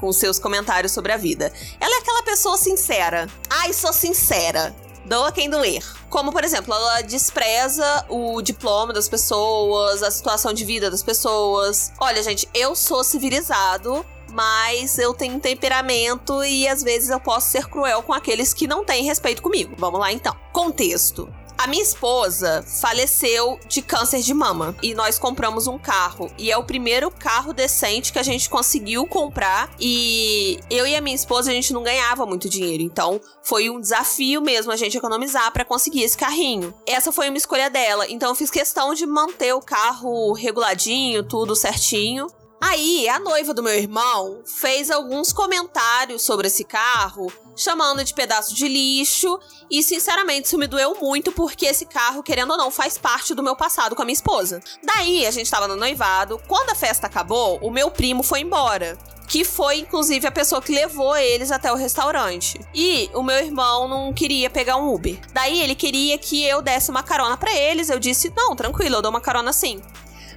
[0.00, 1.52] com seus comentários sobre a vida.
[1.78, 3.28] Ela é aquela pessoa sincera.
[3.48, 4.74] Ai, sou sincera.
[5.04, 5.84] Doa quem doer.
[6.08, 11.92] Como, por exemplo, ela despreza o diploma das pessoas, a situação de vida das pessoas.
[12.00, 17.66] Olha, gente, eu sou civilizado, mas eu tenho temperamento e às vezes eu posso ser
[17.66, 19.74] cruel com aqueles que não têm respeito comigo.
[19.78, 20.34] Vamos lá então.
[20.52, 21.32] Contexto.
[21.60, 26.32] A minha esposa faleceu de câncer de mama e nós compramos um carro.
[26.38, 29.70] E é o primeiro carro decente que a gente conseguiu comprar.
[29.78, 33.78] E eu e a minha esposa a gente não ganhava muito dinheiro, então foi um
[33.78, 36.72] desafio mesmo a gente economizar para conseguir esse carrinho.
[36.86, 41.54] Essa foi uma escolha dela, então eu fiz questão de manter o carro reguladinho, tudo
[41.54, 42.26] certinho.
[42.58, 48.54] Aí, a noiva do meu irmão fez alguns comentários sobre esse carro, chamando de pedaço
[48.54, 49.38] de lixo,
[49.70, 53.42] e sinceramente isso me doeu muito porque esse carro, querendo ou não, faz parte do
[53.42, 54.60] meu passado com a minha esposa.
[54.82, 58.98] Daí, a gente tava no noivado, quando a festa acabou, o meu primo foi embora.
[59.28, 62.60] Que foi, inclusive, a pessoa que levou eles até o restaurante.
[62.74, 65.20] E o meu irmão não queria pegar um Uber.
[65.32, 67.90] Daí ele queria que eu desse uma carona pra eles.
[67.90, 69.80] Eu disse: não, tranquilo, eu dou uma carona sim.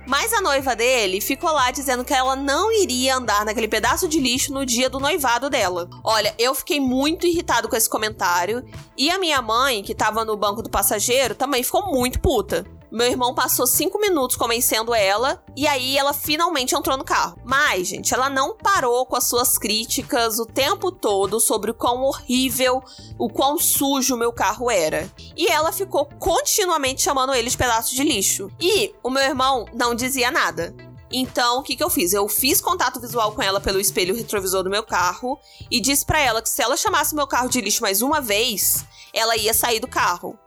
[0.06, 4.20] Mas a noiva dele ficou lá dizendo que ela não iria andar naquele pedaço de
[4.20, 5.90] lixo no dia do noivado dela.
[6.04, 8.64] Olha, eu fiquei muito irritado com esse comentário.
[8.98, 12.66] E a minha mãe, que tava no banco do passageiro, também ficou muito puta.
[12.94, 17.40] Meu irmão passou cinco minutos convencendo ela e aí ela finalmente entrou no carro.
[17.44, 22.04] Mas, gente, ela não parou com as suas críticas o tempo todo sobre o quão
[22.04, 22.84] horrível,
[23.18, 25.12] o quão sujo meu carro era.
[25.36, 28.52] E ela ficou continuamente chamando ele de pedaço de lixo.
[28.62, 30.72] E o meu irmão não dizia nada.
[31.12, 32.14] Então, o que, que eu fiz?
[32.14, 35.40] Eu fiz contato visual com ela pelo espelho retrovisor do meu carro
[35.72, 38.86] e disse pra ela que se ela chamasse meu carro de lixo mais uma vez,
[39.12, 40.38] ela ia sair do carro.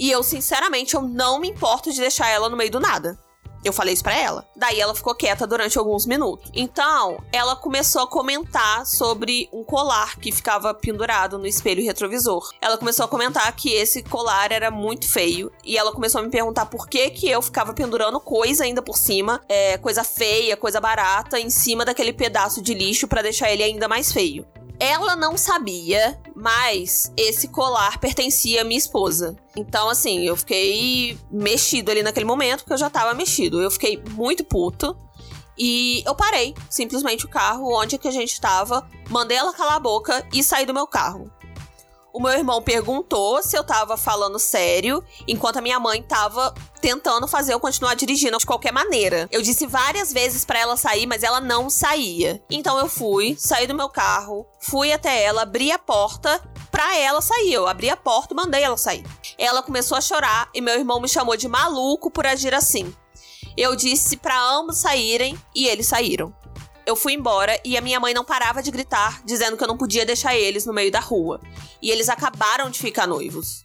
[0.00, 3.18] E eu, sinceramente, eu não me importo de deixar ela no meio do nada.
[3.62, 4.48] Eu falei isso pra ela.
[4.56, 6.50] Daí ela ficou quieta durante alguns minutos.
[6.54, 12.50] Então, ela começou a comentar sobre um colar que ficava pendurado no espelho retrovisor.
[12.62, 15.52] Ela começou a comentar que esse colar era muito feio.
[15.62, 18.96] E ela começou a me perguntar por que que eu ficava pendurando coisa ainda por
[18.96, 23.62] cima, é, coisa feia, coisa barata, em cima daquele pedaço de lixo pra deixar ele
[23.62, 24.46] ainda mais feio.
[24.80, 29.36] Ela não sabia, mas esse colar pertencia à minha esposa.
[29.54, 33.60] Então, assim, eu fiquei mexido ali naquele momento, porque eu já tava mexido.
[33.60, 34.96] Eu fiquei muito puto.
[35.58, 39.80] E eu parei, simplesmente, o carro onde que a gente tava, mandei ela calar a
[39.80, 41.30] boca e saí do meu carro.
[42.12, 47.28] O meu irmão perguntou se eu tava falando sério, enquanto a minha mãe tava tentando
[47.28, 49.28] fazer eu continuar dirigindo de qualquer maneira.
[49.30, 52.42] Eu disse várias vezes para ela sair, mas ela não saía.
[52.50, 57.20] Então eu fui, saí do meu carro, fui até ela, abri a porta pra ela
[57.20, 57.52] sair.
[57.52, 59.04] Eu abri a porta mandei ela sair.
[59.38, 62.92] Ela começou a chorar e meu irmão me chamou de maluco por agir assim.
[63.56, 66.34] Eu disse para ambos saírem e eles saíram.
[66.86, 69.76] Eu fui embora e a minha mãe não parava de gritar, dizendo que eu não
[69.76, 71.40] podia deixar eles no meio da rua.
[71.80, 73.64] E eles acabaram de ficar noivos.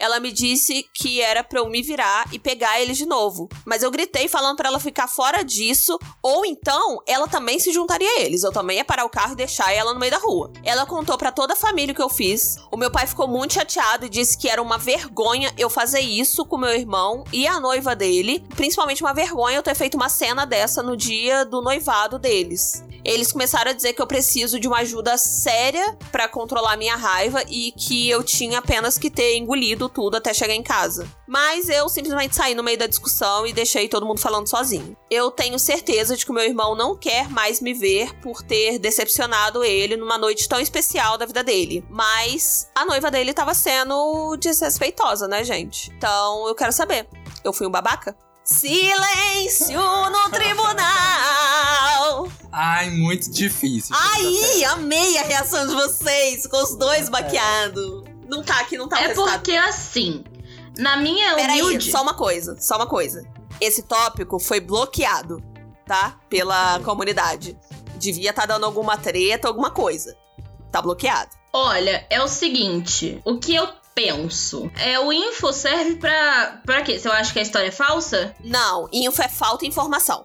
[0.00, 3.48] Ela me disse que era pra eu me virar e pegar eles de novo.
[3.66, 8.08] Mas eu gritei falando pra ela ficar fora disso, ou então ela também se juntaria
[8.08, 8.42] a eles.
[8.42, 10.50] Eu também ia parar o carro e deixar ela no meio da rua.
[10.64, 12.56] Ela contou pra toda a família o que eu fiz.
[12.72, 16.46] O meu pai ficou muito chateado e disse que era uma vergonha eu fazer isso
[16.46, 18.42] com meu irmão e a noiva dele.
[18.56, 22.82] Principalmente uma vergonha eu ter feito uma cena dessa no dia do noivado deles.
[23.04, 27.42] Eles começaram a dizer que eu preciso de uma ajuda séria pra controlar minha raiva
[27.48, 31.06] e que eu tinha apenas que ter engolido tudo até chegar em casa.
[31.28, 34.96] Mas eu simplesmente saí no meio da discussão e deixei todo mundo falando sozinho.
[35.10, 38.78] Eu tenho certeza de que o meu irmão não quer mais me ver por ter
[38.78, 41.84] decepcionado ele numa noite tão especial da vida dele.
[41.90, 45.90] Mas a noiva dele tava sendo desrespeitosa, né, gente?
[45.96, 47.06] Então eu quero saber.
[47.44, 48.16] Eu fui um babaca?
[48.44, 52.28] Silêncio no tribunal!
[52.52, 53.94] Ai, muito difícil.
[53.96, 57.99] Aí, amei a reação de vocês com os dois baqueados.
[58.30, 60.22] Não tá aqui, não tá É porque assim,
[60.78, 61.90] na minha Peraí, humilde.
[61.90, 63.26] só uma coisa, só uma coisa.
[63.60, 65.42] Esse tópico foi bloqueado,
[65.84, 66.18] tá?
[66.30, 67.58] Pela comunidade.
[67.96, 70.16] Devia estar dando alguma treta, alguma coisa.
[70.70, 71.30] Tá bloqueado.
[71.52, 76.98] Olha, é o seguinte, o que eu penso é o info serve pra para quê?
[76.98, 78.34] Você acha que a história é falsa?
[78.42, 80.24] Não, info é falta de informação.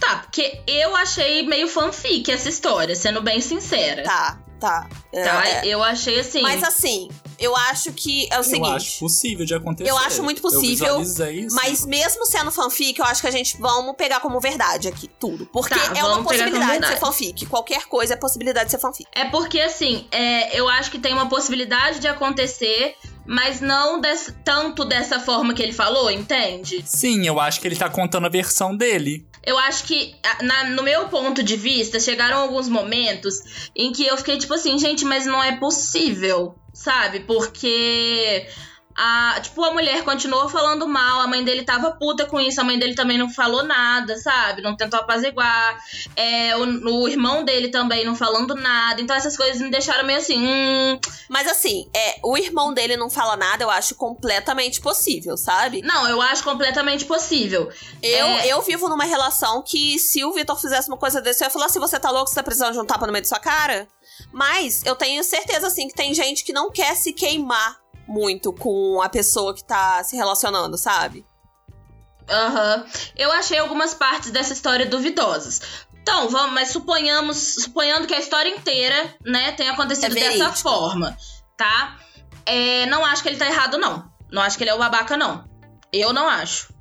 [0.00, 4.02] Tá, porque eu achei meio fanfic essa história, sendo bem sincera.
[4.02, 4.88] Tá, tá.
[5.12, 5.48] É, Tá?
[5.48, 5.66] é.
[5.66, 6.42] Eu achei assim.
[6.42, 7.08] Mas assim,
[7.38, 8.68] Eu acho que é o eu seguinte.
[8.76, 9.90] acho possível de acontecer.
[9.90, 11.54] Eu acho muito possível, Eu isso.
[11.54, 15.46] Mas mesmo sendo fanfic, eu acho que a gente vamos pegar como verdade aqui, tudo.
[15.46, 17.46] Porque Tá, é uma possibilidade de ser fanfic.
[17.46, 19.08] Qualquer coisa é possibilidade de ser fanfic.
[19.14, 22.94] É porque, assim, é, eu acho que tem uma possibilidade de acontecer,
[23.26, 26.82] mas não des- tanto dessa forma que ele falou, entende?
[26.86, 29.26] Sim, eu acho que ele tá contando a versão dele.
[29.44, 34.16] Eu acho que, na- no meu ponto de vista, chegaram alguns momentos em que eu
[34.18, 37.20] fiquei tipo assim, gente, mas não é possível, sabe?
[37.20, 38.46] Porque.
[39.02, 42.64] A, tipo, a mulher continuou falando mal, a mãe dele tava puta com isso, a
[42.64, 44.60] mãe dele também não falou nada, sabe?
[44.60, 45.80] Não tentou apaziguar.
[46.14, 49.00] É, o, o irmão dele também não falando nada.
[49.00, 51.00] Então essas coisas me deixaram meio assim, hum.
[51.30, 55.80] Mas assim, é, o irmão dele não fala nada, eu acho completamente possível, sabe?
[55.80, 57.70] Não, eu acho completamente possível.
[58.02, 58.48] Eu, É.
[58.48, 61.66] eu vivo numa relação que se o Vitor fizesse uma coisa desse, eu ia falar
[61.66, 63.88] assim: você tá louco, você tá precisando de um tapa no meio da sua cara?
[64.30, 69.00] Mas eu tenho certeza, assim, que tem gente que não quer se queimar muito com
[69.02, 71.24] a pessoa que tá se relacionando, sabe?
[72.28, 72.86] Aham.
[73.16, 75.60] Eu achei algumas partes dessa história duvidosas.
[76.00, 81.16] Então, vamos, mas suponhamos, suponhando que a história inteira, né, tenha acontecido É dessa forma,
[81.56, 81.98] tá?
[82.46, 84.10] É, não acho que ele tá errado, não.
[84.30, 85.44] Não acho que ele é o babaca, não.
[85.92, 86.72] Eu não acho.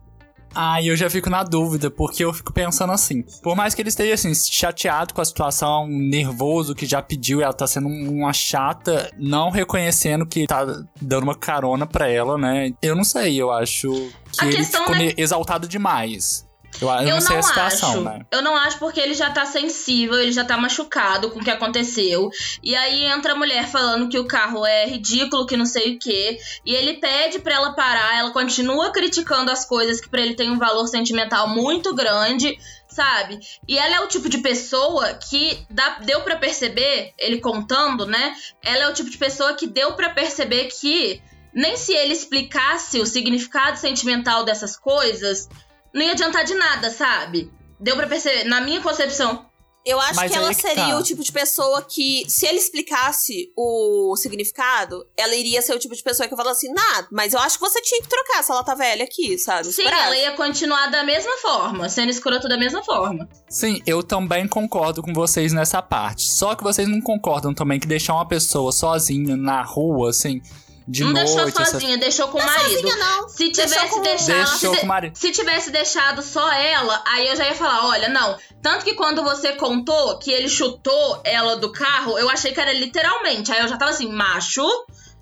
[0.54, 3.24] Ah, e eu já fico na dúvida, porque eu fico pensando assim.
[3.44, 7.54] Por mais que ele esteja assim, chateado com a situação, nervoso, que já pediu, ela
[7.54, 10.66] tá sendo uma chata, não reconhecendo que tá
[11.02, 12.72] dando uma carona pra ela, né?
[12.82, 13.90] Eu não sei, eu acho
[14.32, 16.48] que A ele ficou é- exaltado demais.
[16.82, 18.02] Eu, eu Eu não sei a situação, acho.
[18.02, 18.26] né?
[18.32, 21.50] Eu não acho porque ele já tá sensível, ele já tá machucado com o que
[21.52, 22.30] aconteceu.
[22.64, 26.00] E aí entra a mulher falando que o carro é ridículo, que não sei o
[26.00, 26.38] quê.
[26.66, 30.50] E ele pede pra ela parar, ela continua criticando as coisas que pra ele tem
[30.52, 32.58] um valor sentimental muito grande,
[32.88, 33.40] sabe?
[33.68, 38.34] E ela é o tipo de pessoa que dá- deu pra perceber, ele contando, né?
[38.64, 41.22] Ela é o tipo de pessoa que deu pra perceber que
[41.54, 45.50] nem se ele explicasse o significado sentimental dessas coisas,
[45.94, 47.52] não ia adiantar de nada, sabe?
[47.80, 49.50] Deu pra perceber, na minha concepção.
[49.86, 50.98] Eu acho Mas que ela é que seria tá.
[50.98, 55.96] o tipo de pessoa que, se ele explicasse o significado, ela iria ser o tipo
[55.96, 58.52] de pessoa que fala assim, nada, mas eu acho que você tinha que trocar se
[58.52, 59.72] ela tá velha aqui, sabe?
[59.72, 63.28] Sim, ela ia continuar da mesma forma, sendo escroto da mesma forma.
[63.50, 66.30] Sim, eu também concordo com vocês nessa parte.
[66.30, 70.42] Só que vocês não concordam também que deixar uma pessoa sozinha na rua, assim,
[70.90, 71.26] de não noite.
[71.28, 72.70] deixou essas- sozinha, deixou com o marido.
[72.82, 73.30] Sozinha não.
[73.30, 74.36] Se Deixou tivesse com- deixado.
[74.50, 75.16] Deixou se, com o marido.
[75.18, 78.38] se tivesse deixado só ela, aí eu já ia falar: olha, não.
[78.62, 82.74] Tanto que quando você contou que ele chutou ela do carro, eu achei que era
[82.74, 83.52] literalmente.
[83.52, 84.66] Aí eu já tava assim: macho,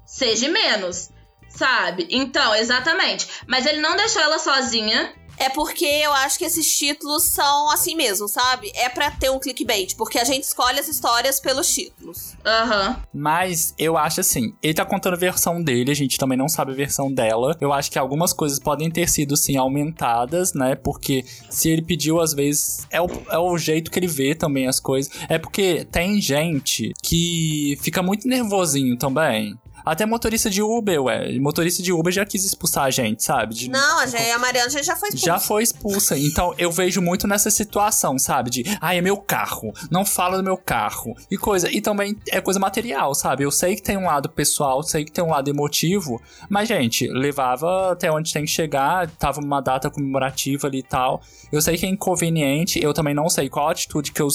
[0.05, 1.09] seja menos.
[1.49, 2.07] Sabe?
[2.11, 3.28] Então, exatamente.
[3.47, 5.13] Mas ele não deixou ela sozinha.
[5.38, 8.72] É porque eu acho que esses títulos são assim mesmo, sabe?
[8.76, 12.36] É pra ter um clickbait, porque a gente escolhe as histórias pelos títulos.
[12.46, 13.02] Aham.
[13.14, 16.72] Mas eu acho assim, ele tá contando a versão dele, a gente também não sabe
[16.72, 17.56] a versão dela.
[17.62, 20.76] Eu acho que algumas coisas podem ter sido, sim, aumentadas, né?
[20.76, 24.68] Porque se ele pediu, às vezes, é o, é o jeito que ele vê também
[24.68, 25.12] as coisas.
[25.30, 29.58] É porque tem gente que fica muito nervosinho também.
[29.92, 31.40] Até motorista de Uber, ué.
[31.40, 33.54] Motorista de Uber já quis expulsar a gente, sabe?
[33.56, 35.26] De- Não, a, gente, a Mariana já, foi expulsa.
[35.26, 36.18] já foi expulsa.
[36.18, 38.50] Então eu vejo muito nessa situação, sabe?
[38.50, 41.16] De, ah, é meu carro, não fala do meu carro.
[41.32, 41.72] E coisa.
[41.72, 43.44] E também é coisa material, sabe?
[43.44, 47.08] Eu sei que tem um lado pessoal, sei que tem um lado emotivo, mas, gente,
[47.08, 51.22] levava até onde tem que chegar, tava uma data comemorativa ali e tal.
[51.52, 54.28] Eu sei que é inconveniente, eu também não sei qual atitude que eu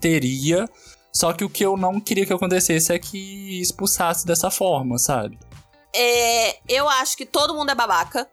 [0.00, 0.68] teria.
[1.12, 5.38] Só que o que eu não queria que acontecesse é que expulsasse dessa forma, sabe?
[5.94, 8.28] É, eu acho que todo mundo é babaca.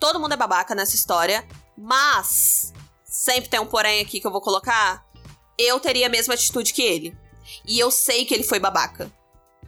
[0.00, 1.46] Todo mundo é babaca nessa história.
[1.76, 2.72] Mas,
[3.04, 5.04] sempre tem um porém aqui que eu vou colocar.
[5.58, 7.16] Eu teria a mesma atitude que ele.
[7.66, 9.10] E eu sei que ele foi babaca.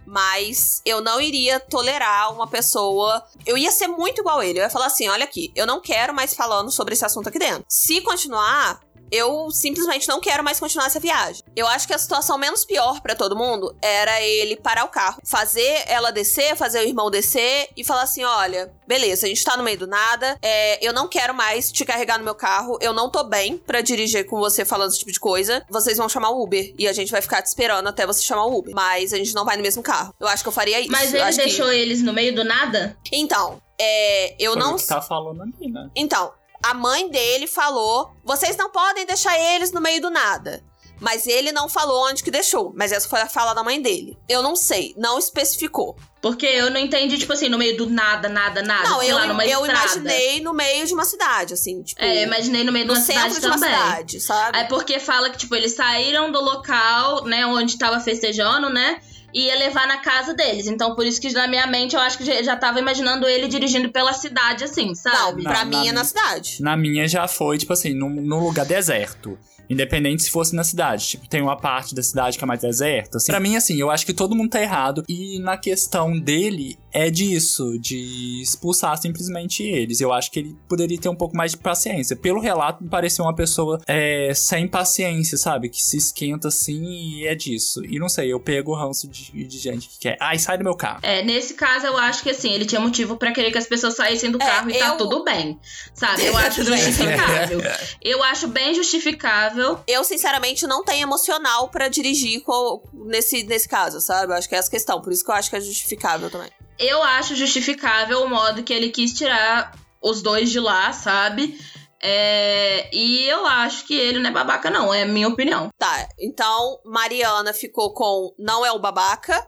[0.06, 3.24] Mas eu não iria tolerar uma pessoa.
[3.46, 4.58] Eu ia ser muito igual ele.
[4.58, 7.38] Eu ia falar assim: olha aqui, eu não quero mais falando sobre esse assunto aqui
[7.38, 7.64] dentro.
[7.68, 8.80] Se continuar,
[9.10, 11.42] eu simplesmente não quero mais continuar essa viagem.
[11.56, 15.20] Eu acho que a situação menos pior pra todo mundo era ele parar o carro,
[15.24, 19.56] fazer ela descer, fazer o irmão descer e falar assim: olha, beleza, a gente tá
[19.56, 22.92] no meio do nada, é, eu não quero mais te carregar no meu carro, eu
[22.92, 25.64] não tô bem pra dirigir com você falando esse tipo de coisa.
[25.68, 28.44] Vocês vão chamar o Uber e a gente vai ficar te esperando até você chamar
[28.46, 28.74] o Uber.
[28.74, 30.14] Mas a gente não vai no mesmo carro.
[30.20, 30.90] Eu acho que eu faria isso.
[30.92, 32.96] Mas ele acho que- deixou eles no meio do nada?
[33.12, 35.88] Então, é, eu Foi não o que tá falando ali, né?
[35.96, 36.32] então,
[36.62, 40.62] a mãe dele falou: vocês não podem deixar eles no meio do nada.
[41.00, 42.74] Mas ele não falou onde que deixou.
[42.76, 44.18] Mas essa foi a fala da mãe dele.
[44.28, 45.96] Eu não sei, não especificou.
[46.20, 48.86] Porque eu não entendi, tipo assim, no meio do nada, nada, nada.
[48.86, 49.66] não, eu, lá, eu estrada.
[49.72, 52.02] imaginei no meio de uma cidade, assim, tipo.
[52.02, 53.70] É, eu imaginei no meio de uma centro cidade de uma também.
[53.70, 54.58] cidade, sabe?
[54.58, 59.00] É porque fala que, tipo, eles saíram do local, né, onde tava festejando, né?
[59.34, 60.66] E ia levar na casa deles.
[60.66, 63.48] Então, por isso que na minha mente eu acho que já, já tava imaginando ele
[63.48, 65.42] dirigindo pela cidade, assim, sabe?
[65.42, 66.56] Não, pra mim na é na cidade.
[66.60, 69.38] Na minha já foi, tipo assim, num, num lugar deserto.
[69.68, 71.06] Independente se fosse na cidade.
[71.06, 73.18] Tipo, tem uma parte da cidade que é mais deserta.
[73.18, 73.30] Assim.
[73.30, 75.04] Pra mim, assim, eu acho que todo mundo tá errado.
[75.08, 80.00] E na questão dele, é disso, de expulsar simplesmente eles.
[80.00, 82.16] Eu acho que ele poderia ter um pouco mais de paciência.
[82.16, 85.68] Pelo relato, me pareceu uma pessoa é, sem paciência, sabe?
[85.68, 87.84] Que se esquenta assim e é disso.
[87.84, 90.16] E não sei, eu pego o ranço de, de gente que quer.
[90.20, 91.00] Ai, sai do meu carro.
[91.02, 93.94] É, nesse caso eu acho que assim, ele tinha motivo pra querer que as pessoas
[93.94, 95.58] saíssem do É, carro e tá eu- tudo bem.
[95.94, 96.24] Sabe?
[96.26, 97.60] Eu Tá acho justificável.
[98.02, 99.78] Eu acho bem justificável.
[99.86, 104.32] Eu, sinceramente, não tenho emocional pra dirigir co- nesse, nesse caso, sabe?
[104.32, 105.00] Eu acho que é essa questão.
[105.00, 106.50] Por isso que eu acho que é justificável também.
[106.80, 109.72] Eu acho justificável o modo que ele quis tirar
[110.02, 111.58] os dois de lá, sabe?
[112.02, 115.68] É, e eu acho que ele não é babaca, não, é a minha opinião.
[115.78, 119.46] Tá, então Mariana ficou com não é o babaca,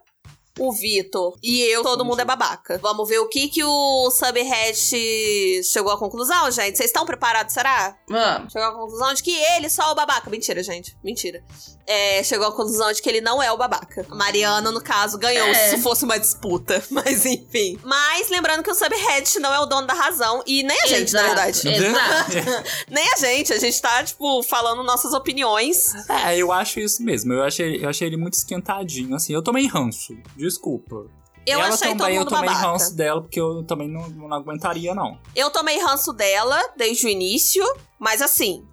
[0.59, 2.79] o Vitor e eu, todo mundo é babaca.
[2.83, 6.77] Vamos ver o que que o Subhat chegou à conclusão, gente.
[6.77, 7.97] Vocês estão preparados, será?
[8.09, 8.53] Vamos.
[8.53, 10.29] Chegou à conclusão de que ele só é o babaca.
[10.31, 10.97] Mentira, gente.
[11.03, 11.43] Mentira.
[11.87, 14.07] É, chegou à conclusão de que ele não é o babaca.
[14.11, 15.71] A Mariana, no caso, ganhou É.
[15.71, 16.83] se fosse uma disputa.
[16.91, 17.79] Mas enfim.
[17.83, 20.43] Mas lembrando que o Subhat não é o dono da razão.
[20.47, 21.69] E nem a gente, na Exato, verdade.
[21.69, 22.63] Exato.
[22.89, 23.53] Nem a gente.
[23.53, 25.93] A gente tá, tipo, falando nossas opiniões.
[26.09, 27.33] É, eu acho isso mesmo.
[27.33, 29.33] Eu achei, eu achei ele muito esquentadinho, assim.
[29.33, 30.17] Eu tomei ranço.
[30.43, 31.07] Desculpa.
[31.47, 32.67] Eu Ela achei todo também, eu mundo tomei babaca.
[32.67, 35.21] ranço dela, porque eu também não, não aguentaria, não.
[35.37, 37.65] Eu tomei ranço dela desde o início,
[37.99, 38.67] mas assim,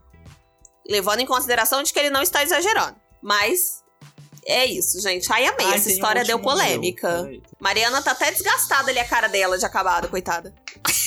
[0.88, 2.96] levando em consideração de que ele não está exagerando.
[3.22, 3.84] Mas
[4.46, 5.32] é isso, gente.
[5.32, 5.66] Ai, amei.
[5.66, 7.30] Ai, Essa tem um história deu polêmica.
[7.60, 10.54] Mariana tá até desgastada ali a cara dela de acabada, coitada.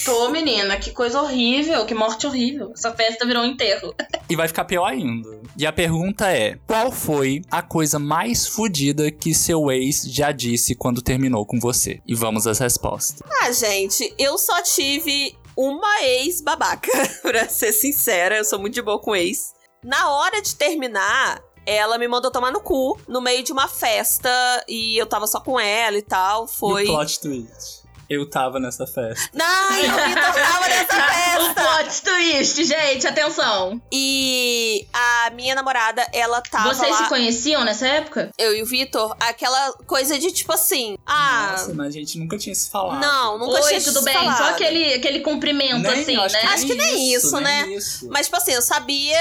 [0.05, 2.72] Tô, menina, que coisa horrível, que morte horrível.
[2.74, 3.95] Essa festa virou um enterro.
[4.28, 5.28] E vai ficar pior ainda.
[5.57, 10.74] E a pergunta é: qual foi a coisa mais fodida que seu ex já disse
[10.74, 12.01] quando terminou com você?
[12.07, 13.20] E vamos às respostas.
[13.43, 16.91] Ah, gente, eu só tive uma ex babaca,
[17.22, 18.37] pra ser sincera.
[18.37, 19.53] Eu sou muito de boa com ex.
[19.85, 24.31] Na hora de terminar, ela me mandou tomar no cu no meio de uma festa
[24.69, 26.47] e eu tava só com ela e tal.
[26.47, 26.83] Foi.
[26.83, 27.82] E o plot twist.
[28.13, 29.31] Eu tava nessa festa.
[29.33, 29.73] Não, o
[30.09, 30.97] Vitor tava nessa
[31.41, 31.55] o festa.
[31.63, 33.81] plot twist, gente, atenção.
[33.91, 38.31] E a minha namorada, ela tava Vocês lá, se conheciam nessa época?
[38.37, 42.37] eu e o Vitor, aquela coisa de tipo assim, ah, Nossa, mas a gente nunca
[42.37, 43.01] tinha se falado.
[43.01, 44.15] não, nunca Oi, tinha tudo se bem?
[44.15, 44.37] falado.
[44.39, 46.41] Só aquele, aquele cumprimento, Nem, assim, acho né?
[46.41, 47.69] que Acho que nem isso, nem né?
[47.71, 48.09] Isso.
[48.11, 49.19] Mas, tipo assim, eu sabia.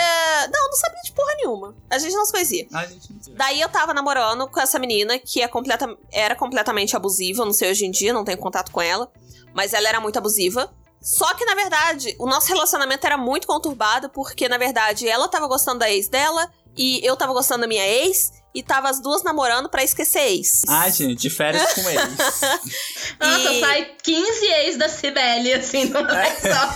[0.51, 1.75] Não, não sabia de porra nenhuma.
[1.89, 2.67] A gente não se conhecia.
[2.73, 3.35] A gente não.
[3.35, 5.87] Daí eu tava namorando com essa menina que é completa...
[6.11, 7.45] era completamente abusiva.
[7.45, 9.11] Não sei hoje em dia, não tenho contato com ela.
[9.53, 10.73] Mas ela era muito abusiva.
[11.01, 15.47] Só que, na verdade, o nosso relacionamento era muito conturbado, porque, na verdade, ela tava
[15.47, 19.23] gostando da ex dela e eu tava gostando da minha ex, e tava as duas
[19.23, 20.61] namorando pra esquecer ex.
[20.67, 22.01] Ai, gente, de férias com ex.
[23.19, 26.35] Nossa, E- sai 15 ex da Cibele, assim, numa É.
[26.39, 26.75] só.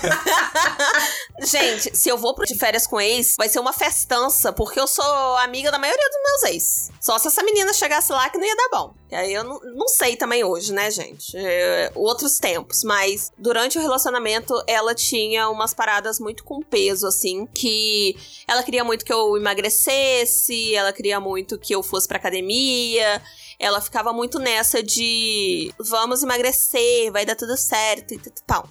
[1.46, 4.88] Gente, se eu vou pro de férias com ex, vai ser uma festança, porque eu
[4.88, 6.90] sou amiga da maioria dos meus ex.
[7.02, 8.94] Só se essa menina chegasse lá que não ia dar bom.
[9.16, 11.36] Aí eu não, não sei também hoje, né, gente?
[11.36, 12.84] É, outros tempos.
[12.84, 18.16] Mas durante o relacionamento, ela tinha umas paradas muito com peso, assim, que
[18.48, 23.22] ela queria muito que eu emagrecesse, ela queria muito que eu fosse pra academia.
[23.58, 28.70] Ela ficava muito nessa de vamos emagrecer, vai dar tudo certo e tal.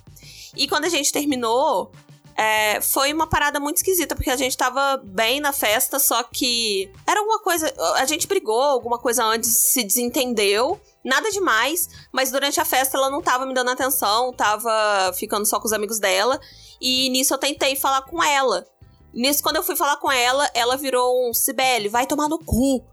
[0.57, 1.91] E quando a gente terminou,
[2.37, 6.91] é, foi uma parada muito esquisita, porque a gente tava bem na festa, só que
[7.07, 7.73] era alguma coisa.
[7.97, 10.81] A gente brigou, alguma coisa antes se desentendeu.
[11.05, 15.61] Nada demais, mas durante a festa ela não tava me dando atenção, tava ficando só
[15.61, 16.41] com os amigos dela.
[16.81, 18.67] E nisso eu tentei falar com ela.
[19.13, 22.85] Nisso, quando eu fui falar com ela, ela virou um Sibeli, vai tomar no cu.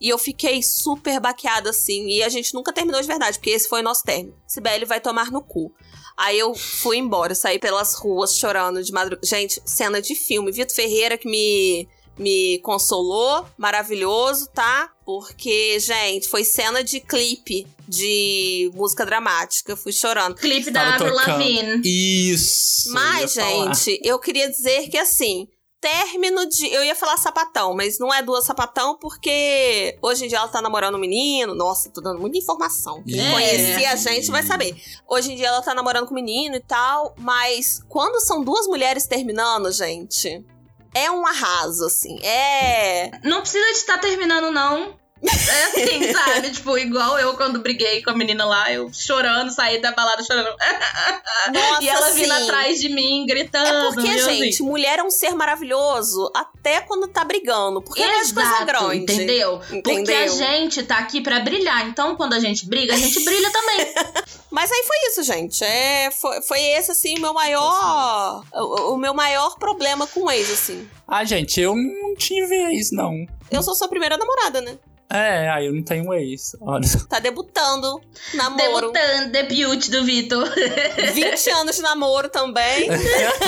[0.00, 2.08] E eu fiquei super baqueada assim.
[2.08, 4.36] E a gente nunca terminou de verdade, porque esse foi o nosso término.
[4.44, 5.72] Sibeli vai tomar no cu.
[6.16, 9.26] Aí eu fui embora, saí pelas ruas chorando de madrugada.
[9.26, 10.52] Gente, cena de filme.
[10.52, 11.88] Vitor Ferreira que me,
[12.18, 14.90] me consolou, maravilhoso, tá?
[15.04, 19.76] Porque, gente, foi cena de clipe de música dramática.
[19.76, 20.36] Fui chorando.
[20.36, 21.14] Clipe da Avril.
[21.14, 21.82] Lavigne.
[21.84, 22.92] Isso.
[22.92, 23.74] Mas, eu ia falar.
[23.74, 25.48] gente, eu queria dizer que assim.
[25.82, 26.72] Término de.
[26.72, 30.62] Eu ia falar sapatão, mas não é duas sapatão porque hoje em dia ela tá
[30.62, 31.56] namorando um menino.
[31.56, 33.02] Nossa, tô dando muita informação.
[33.02, 33.32] Quem É.
[33.32, 34.76] conhecia a gente vai saber.
[35.08, 38.68] Hoje em dia ela tá namorando com um menino e tal, mas quando são duas
[38.68, 40.46] mulheres terminando, gente,
[40.94, 42.16] é um arraso, assim.
[42.24, 43.10] É.
[43.24, 44.94] Não precisa de estar terminando, não.
[45.24, 46.50] É assim, sabe?
[46.50, 50.48] tipo, igual eu quando briguei com a menina lá, eu chorando, saí da balada chorando.
[51.52, 52.22] Nossa, e ela sim.
[52.22, 53.68] vindo atrás de mim, gritando.
[53.68, 57.80] É porque, gente, assim, mulher é um ser maravilhoso até quando tá brigando.
[57.80, 58.96] Porque não é de coisa Exato, grande.
[58.96, 59.58] entendeu?
[59.58, 60.28] Porque a Entendeu?
[60.36, 61.86] gente tá aqui pra brilhar.
[61.88, 63.94] Então, quando a gente briga, a gente brilha também.
[64.50, 65.64] Mas aí foi isso, gente.
[65.64, 68.44] É, foi, foi esse, assim, o meu maior.
[68.52, 70.88] O, o meu maior problema com o ex, assim.
[71.06, 73.14] Ah, gente, eu não tive ex, não.
[73.50, 74.76] Eu sou sua primeira namorada, né?
[75.12, 76.56] É, aí eu não tenho ex.
[76.60, 76.88] Olha.
[77.08, 78.00] Tá debutando.
[78.32, 78.90] Namoro.
[78.90, 80.48] Debutando, debut do Vitor.
[81.12, 82.88] 20 anos de namoro também.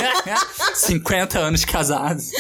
[0.75, 2.31] 50 anos de casados.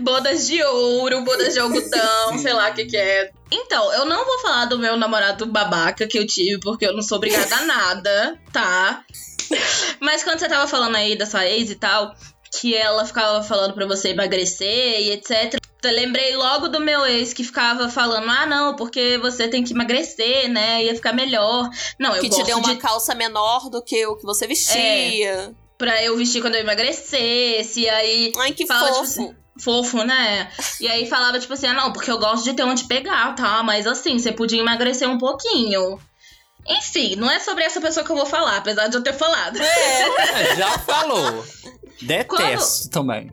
[0.00, 3.32] bodas de ouro, bodas de algodão, sei lá o que que é.
[3.50, 7.02] Então, eu não vou falar do meu namorado babaca que eu tive, porque eu não
[7.02, 9.04] sou obrigada a nada, tá?
[10.00, 12.14] Mas quando você tava falando aí da sua ex e tal,
[12.60, 15.56] que ela ficava falando pra você emagrecer e etc.
[15.90, 20.48] Lembrei logo do meu ex que ficava falando: ah, não, porque você tem que emagrecer,
[20.48, 20.84] né?
[20.84, 21.68] Ia ficar melhor.
[21.98, 24.46] Não, eu que gosto te deu uma de calça menor do que o que você
[24.46, 25.54] vestia.
[25.78, 29.20] pra eu vestir quando eu emagrecesse, e aí Ai, que Fala, tipo fofo.
[29.22, 30.50] assim, fofo, né?
[30.80, 33.62] E aí falava, tipo assim, ah, não, porque eu gosto de ter onde pegar, tá?
[33.62, 35.98] Mas assim, você podia emagrecer um pouquinho.
[36.68, 39.56] Enfim, não é sobre essa pessoa que eu vou falar, apesar de eu ter falado.
[39.60, 41.44] É, já falou.
[42.02, 43.30] Detesto também.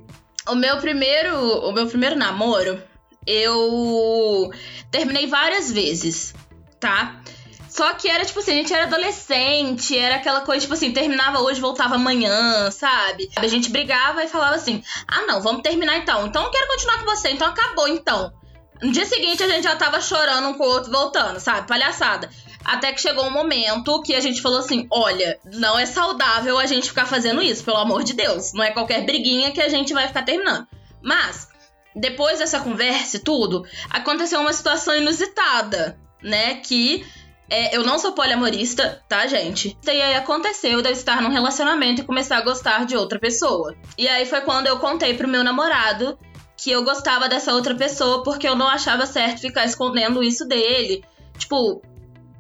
[0.48, 1.36] O meu primeiro,
[1.68, 2.82] o meu primeiro namoro,
[3.26, 4.52] eu
[4.92, 6.34] terminei várias vezes,
[6.80, 7.22] tá?
[7.70, 11.40] Só que era tipo assim, a gente era adolescente, era aquela coisa, tipo assim, terminava
[11.42, 13.32] hoje, voltava amanhã, sabe?
[13.36, 16.28] A gente brigava e falava assim: ah, não, vamos terminar então.
[16.28, 18.32] Então eu quero continuar com você, então acabou então.
[18.80, 21.68] No dia seguinte a gente já tava chorando um com o outro, voltando, sabe?
[21.68, 22.30] Palhaçada.
[22.64, 26.66] Até que chegou um momento que a gente falou assim: olha, não é saudável a
[26.66, 28.54] gente ficar fazendo isso, pelo amor de Deus.
[28.54, 30.68] Não é qualquer briguinha que a gente vai ficar terminando.
[31.02, 31.50] Mas,
[31.96, 36.56] depois dessa conversa e tudo, aconteceu uma situação inusitada, né?
[36.56, 37.06] Que
[37.50, 39.78] é, eu não sou poliamorista, tá, gente?
[39.86, 43.76] E aí aconteceu de eu estar num relacionamento e começar a gostar de outra pessoa.
[43.98, 46.18] E aí foi quando eu contei pro meu namorado
[46.58, 51.04] que eu gostava dessa outra pessoa porque eu não achava certo ficar escondendo isso dele.
[51.38, 51.82] Tipo,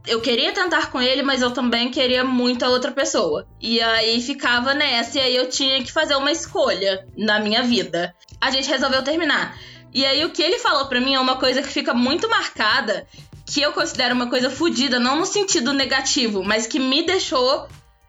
[0.06, 3.47] eu queria tentar com ele, mas eu também queria muito a outra pessoa.
[3.62, 8.14] E aí ficava nessa, e aí eu tinha que fazer uma escolha na minha vida.
[8.39, 9.58] A gente resolveu terminar.
[9.93, 13.08] E aí o que ele falou pra mim é uma coisa que fica muito marcada,
[13.45, 17.68] que eu considero uma coisa fodida, não no sentido negativo, mas que me deixou,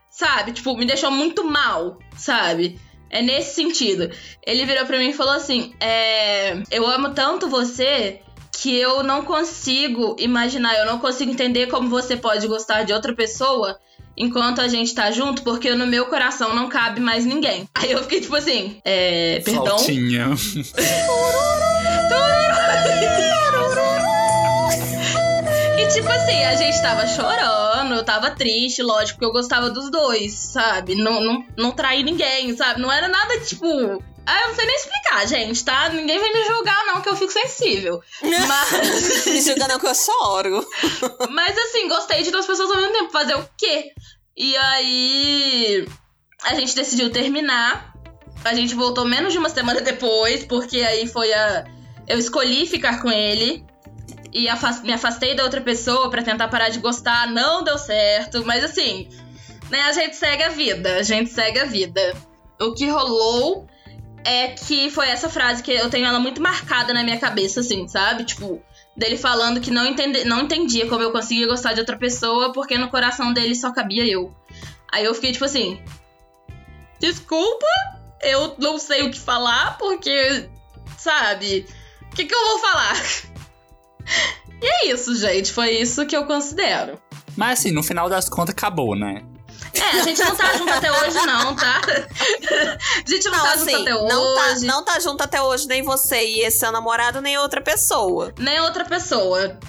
[0.09, 0.51] sabe?
[0.51, 2.79] Tipo, me deixou muito mal, sabe?
[3.09, 4.11] É nesse sentido.
[4.45, 8.19] Ele virou pra mim e falou assim: é, Eu amo tanto você
[8.61, 13.13] que eu não consigo imaginar, eu não consigo entender como você pode gostar de outra
[13.13, 13.79] pessoa
[14.17, 17.67] enquanto a gente tá junto, porque no meu coração não cabe mais ninguém.
[17.75, 19.41] Aí eu fiquei tipo assim, é.
[19.43, 19.77] Perdão?
[19.77, 20.27] Flautinha.
[25.77, 29.91] E tipo assim, a gente tava chorando, eu tava triste, lógico, porque eu gostava dos
[29.91, 30.95] dois, sabe?
[30.95, 32.81] Não, não, não traí ninguém, sabe?
[32.81, 34.01] Não era nada tipo.
[34.27, 35.89] Ah, eu não sei nem explicar, gente, tá?
[35.89, 38.01] Ninguém vai me julgar, não, que eu fico sensível.
[38.47, 39.25] Mas.
[39.27, 40.67] Me julga não que eu choro.
[41.29, 43.11] Mas assim, gostei de duas pessoas ao mesmo tempo.
[43.11, 43.91] Fazer o quê?
[44.35, 45.87] E aí.
[46.43, 47.93] A gente decidiu terminar.
[48.43, 51.65] A gente voltou menos de uma semana depois, porque aí foi a.
[52.07, 53.63] Eu escolhi ficar com ele.
[54.33, 57.27] E afas- me afastei da outra pessoa pra tentar parar de gostar.
[57.31, 58.43] Não deu certo.
[58.45, 59.07] Mas assim,
[59.69, 59.81] né?
[59.83, 60.95] A gente segue a vida.
[60.97, 62.15] A gente segue a vida.
[62.59, 63.67] O que rolou
[64.25, 67.87] é que foi essa frase que eu tenho ela muito marcada na minha cabeça, assim,
[67.87, 68.25] sabe?
[68.25, 68.61] Tipo,
[68.97, 72.77] dele falando que não, entende, não entendia como eu conseguia gostar de outra pessoa porque
[72.77, 74.35] no coração dele só cabia eu.
[74.91, 75.79] Aí eu fiquei tipo assim:
[76.99, 77.67] Desculpa,
[78.23, 80.49] eu não sei o que falar porque,
[80.97, 81.67] sabe?
[82.11, 82.95] O que, que eu vou falar?
[84.61, 85.51] E é isso, gente.
[85.51, 86.99] Foi isso que eu considero.
[87.35, 89.21] Mas assim, no final das contas, acabou, né?
[89.81, 91.81] É, a gente não tá junto até hoje, não, tá?
[91.85, 94.65] A gente não, Não, tá assim, junto até não tá, hoje.
[94.65, 98.33] não tá junto até hoje, nem você e esse seu namorado, nem outra pessoa.
[98.37, 99.59] Nem outra pessoa.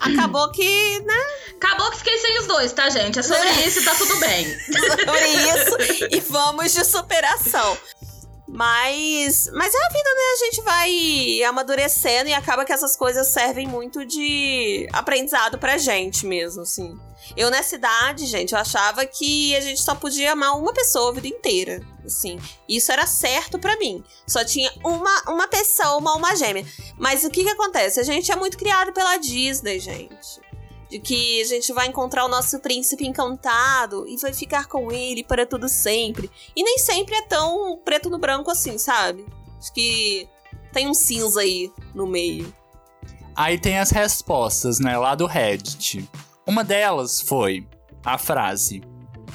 [0.00, 1.26] Acabou que, né?
[1.56, 3.18] Acabou que fiquei sem os dois, tá, gente?
[3.18, 4.46] É sobre isso e tá tudo bem.
[4.46, 6.08] Sobre isso.
[6.16, 7.76] e vamos de superação.
[8.46, 10.22] Mas, mas é a vida, né?
[10.32, 16.24] A gente vai amadurecendo e acaba que essas coisas servem muito de aprendizado pra gente
[16.26, 16.98] mesmo, assim.
[17.36, 21.14] Eu nessa idade, gente, eu achava que a gente só podia amar uma pessoa a
[21.14, 22.38] vida inteira, assim.
[22.68, 24.02] Isso era certo pra mim.
[24.26, 26.66] Só tinha uma, uma pessoa, uma alma gêmea.
[26.96, 28.00] Mas o que que acontece?
[28.00, 30.40] A gente é muito criado pela Disney, gente.
[30.90, 35.22] De que a gente vai encontrar o nosso príncipe encantado e vai ficar com ele
[35.22, 36.30] para tudo sempre.
[36.56, 39.26] E nem sempre é tão preto no branco assim, sabe?
[39.58, 40.26] Acho que
[40.72, 42.52] tem um cinza aí no meio.
[43.36, 46.08] Aí tem as respostas, né, lá do Reddit.
[46.48, 47.66] Uma delas foi
[48.02, 48.80] a frase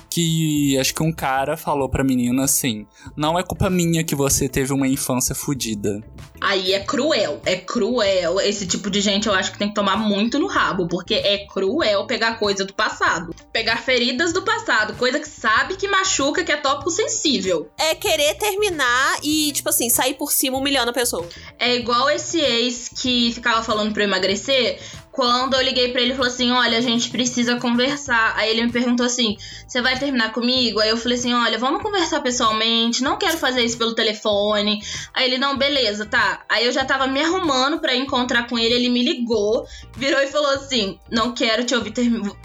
[0.10, 4.50] que acho que um cara falou pra menina assim: Não é culpa minha que você
[4.50, 6.02] teve uma infância fodida.
[6.42, 8.40] Aí é cruel, é cruel.
[8.42, 11.46] Esse tipo de gente eu acho que tem que tomar muito no rabo, porque é
[11.48, 13.34] cruel pegar coisa do passado.
[13.52, 17.70] Pegar feridas do passado, coisa que sabe que machuca, que é tópico sensível.
[17.78, 21.28] É querer terminar e, tipo assim, sair por cima humilhando a pessoa.
[21.58, 24.80] É igual esse ex que ficava falando pra eu emagrecer.
[25.14, 28.34] Quando eu liguei pra ele, ele falou assim: Olha, a gente precisa conversar.
[28.36, 29.38] Aí ele me perguntou assim:
[29.68, 30.80] Você vai terminar comigo?
[30.80, 33.04] Aí eu falei assim: Olha, vamos conversar pessoalmente.
[33.04, 34.82] Não quero fazer isso pelo telefone.
[35.14, 36.44] Aí ele: Não, beleza, tá.
[36.50, 38.74] Aí eu já tava me arrumando pra encontrar com ele.
[38.74, 42.36] Ele me ligou, virou e falou assim: Não quero te ouvir terminar.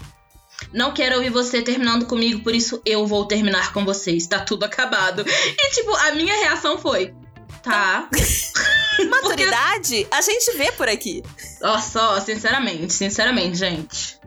[0.71, 4.11] Não quero ouvir você terminando comigo, por isso eu vou terminar com você.
[4.11, 5.25] Está tudo acabado.
[5.27, 7.15] E, tipo, a minha reação foi:
[7.63, 8.07] Tá.
[9.09, 11.23] Maturidade, a gente vê por aqui.
[11.61, 14.19] Nossa, ó, sinceramente, sinceramente, gente.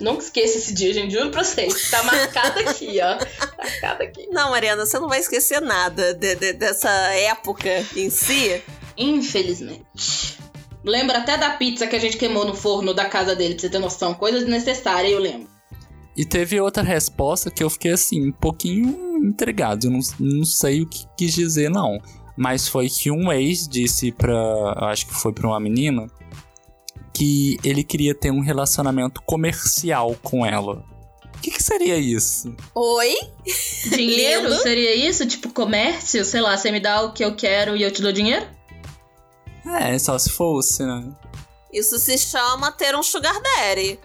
[0.00, 1.12] Nunca esqueça esse dia, gente.
[1.12, 1.90] Juro pra vocês.
[1.90, 3.18] Tá marcado aqui, ó.
[3.58, 4.28] Marcado aqui.
[4.30, 8.62] Não, Mariana, você não vai esquecer nada de- de- dessa época em si.
[8.96, 10.38] Infelizmente.
[10.84, 13.68] Lembra até da pizza que a gente queimou no forno da casa dele, pra você
[13.68, 14.14] ter noção.
[14.14, 15.48] Coisa desnecessária, eu lembro.
[16.16, 19.86] E teve outra resposta que eu fiquei assim, um pouquinho intrigado.
[19.86, 22.00] Eu não, não sei o que quis dizer, não.
[22.38, 24.32] Mas foi que um ex disse pra.
[24.90, 26.06] Acho que foi pra uma menina.
[27.12, 30.84] Que ele queria ter um relacionamento comercial com ela.
[31.34, 32.54] O que, que seria isso?
[32.74, 33.16] Oi?
[33.90, 35.26] Dinheiro seria isso?
[35.26, 36.24] Tipo, comércio?
[36.24, 38.46] Sei lá, você me dá o que eu quero e eu te dou dinheiro?
[39.80, 41.12] É, só se fosse, né?
[41.72, 43.98] Isso se chama ter um sugar daddy.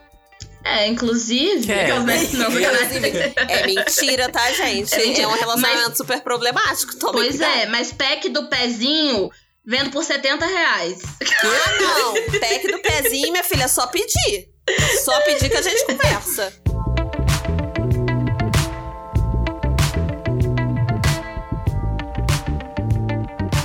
[0.64, 1.72] É, inclusive.
[1.72, 1.88] É.
[1.90, 4.94] Não, Inclusive, é mentira, tá, gente?
[4.94, 5.28] É É, mentira.
[5.28, 6.96] um relacionamento super problemático.
[6.98, 7.58] Tome Pois cuidado.
[7.58, 9.30] é, mas pack do pezinho
[9.66, 11.00] vendo por 70 reais.
[11.22, 12.40] Ah, não.
[12.40, 14.50] Pack do pezinho, minha filha, é só pedir.
[15.04, 16.54] Só pedir que a gente conversa.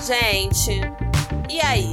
[0.07, 0.81] Gente,
[1.51, 1.91] e aí?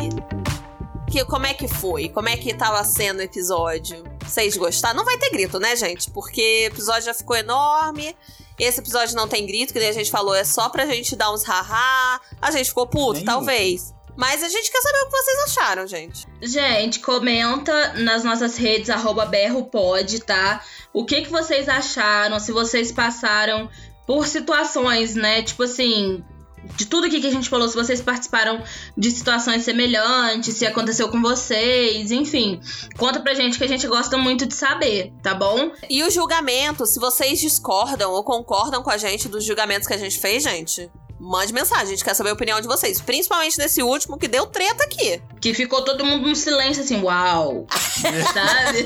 [1.09, 2.09] Que, como é que foi?
[2.09, 4.03] Como é que tava sendo o episódio?
[4.27, 4.95] Vocês gostaram?
[4.95, 6.09] Não vai ter grito, né, gente?
[6.11, 8.15] Porque o episódio já ficou enorme.
[8.57, 11.31] Esse episódio não tem grito, que nem a gente falou, é só pra gente dar
[11.31, 12.21] uns haha.
[12.41, 13.25] A gente ficou puto, Nenhum.
[13.25, 13.93] talvez.
[14.15, 16.27] Mas a gente quer saber o que vocês acharam, gente.
[16.41, 20.63] Gente, comenta nas nossas redes, arroba berropod, tá?
[20.93, 23.69] O que, que vocês acharam, se vocês passaram
[24.07, 25.41] por situações, né?
[25.41, 26.23] Tipo assim,
[26.75, 28.63] de tudo aqui que a gente falou, se vocês participaram
[28.97, 32.59] de situações semelhantes, se aconteceu com vocês, enfim.
[32.97, 35.71] Conta pra gente que a gente gosta muito de saber, tá bom?
[35.89, 39.97] E o julgamento, se vocês discordam ou concordam com a gente dos julgamentos que a
[39.97, 40.89] gente fez, gente,
[41.19, 41.85] mande mensagem.
[41.85, 43.01] A gente quer saber a opinião de vocês.
[43.01, 45.21] Principalmente nesse último que deu treta aqui.
[45.41, 47.65] Que ficou todo mundo no silêncio, assim, uau!
[48.33, 48.83] Sabe?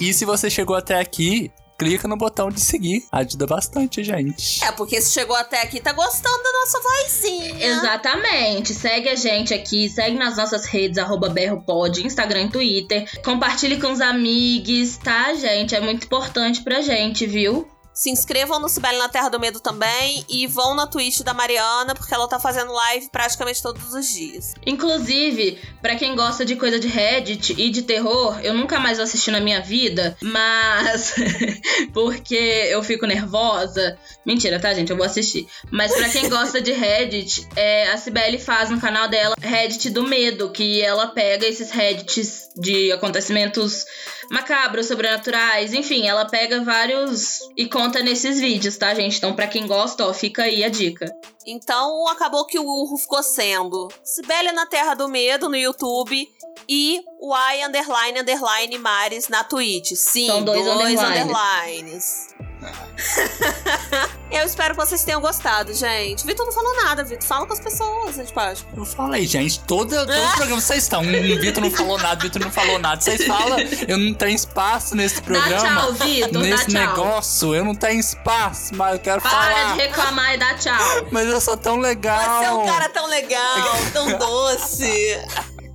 [0.00, 3.06] E se você chegou até aqui, clica no botão de seguir.
[3.10, 4.62] Ajuda bastante, gente.
[4.62, 7.66] É, porque se chegou até aqui, tá gostando da nossa vozinha.
[7.66, 8.74] Exatamente.
[8.74, 13.22] Segue a gente aqui, segue nas nossas redes, arroba berropod, Instagram e Twitter.
[13.24, 15.74] Compartilhe com os amigos, tá, gente?
[15.74, 17.66] É muito importante pra gente, viu?
[18.00, 21.94] Se inscrevam no Cibele na Terra do Medo também e vão na Twitch da Mariana,
[21.94, 24.54] porque ela tá fazendo live praticamente todos os dias.
[24.64, 29.04] Inclusive, pra quem gosta de coisa de Reddit e de terror, eu nunca mais vou
[29.04, 31.14] assistir na minha vida, mas
[31.92, 32.34] porque
[32.70, 33.98] eu fico nervosa.
[34.24, 34.88] Mentira, tá, gente?
[34.88, 35.46] Eu vou assistir.
[35.70, 40.04] Mas pra quem gosta de Reddit, é, a Cibele faz no canal dela Reddit do
[40.04, 43.84] Medo, que ela pega esses Reddits de acontecimentos
[44.30, 49.18] macabros, sobrenaturais, enfim, ela pega vários e conta nesses vídeos, tá, gente?
[49.18, 51.12] Então, pra quem gosta, ó, fica aí a dica.
[51.46, 56.28] Então acabou que o Urro ficou sendo Cibele na Terra do Medo no YouTube
[56.68, 59.92] e o I underline underline Mares na Twitch.
[59.94, 61.00] Sim, São dois underlines.
[61.00, 62.49] underlines.
[64.30, 66.24] Eu espero que vocês tenham gostado, gente.
[66.24, 67.26] Vitor não falou nada, Vitor.
[67.26, 68.70] Fala com as pessoas, gente Páscoa.
[68.76, 70.06] Eu falei, gente, todo, todo
[70.36, 71.00] programa vocês estão.
[71.02, 73.00] O Vitor não falou nada, o Vitor não falou nada.
[73.00, 73.58] Vocês falam,
[73.88, 75.50] eu não tenho espaço nesse programa.
[75.50, 76.80] Dá tchau, Vitor, dá Nesse tchau.
[76.80, 79.72] negócio, eu não tenho espaço, mas eu quero Para falar.
[79.74, 80.78] de reclamar e dá tchau.
[81.10, 82.38] Mas eu sou tão legal.
[82.38, 85.18] Você é um cara tão legal, tão doce.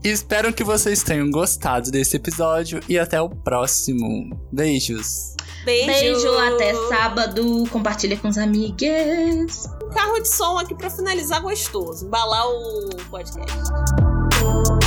[0.03, 4.39] Espero que vocês tenham gostado desse episódio e até o próximo.
[4.51, 5.35] Beijos.
[5.65, 5.87] Beijo.
[5.87, 7.63] Beijo, até sábado.
[7.71, 9.67] Compartilha com os amigos.
[9.93, 12.05] Carro de som aqui pra finalizar gostoso.
[12.05, 14.84] Embalar o podcast.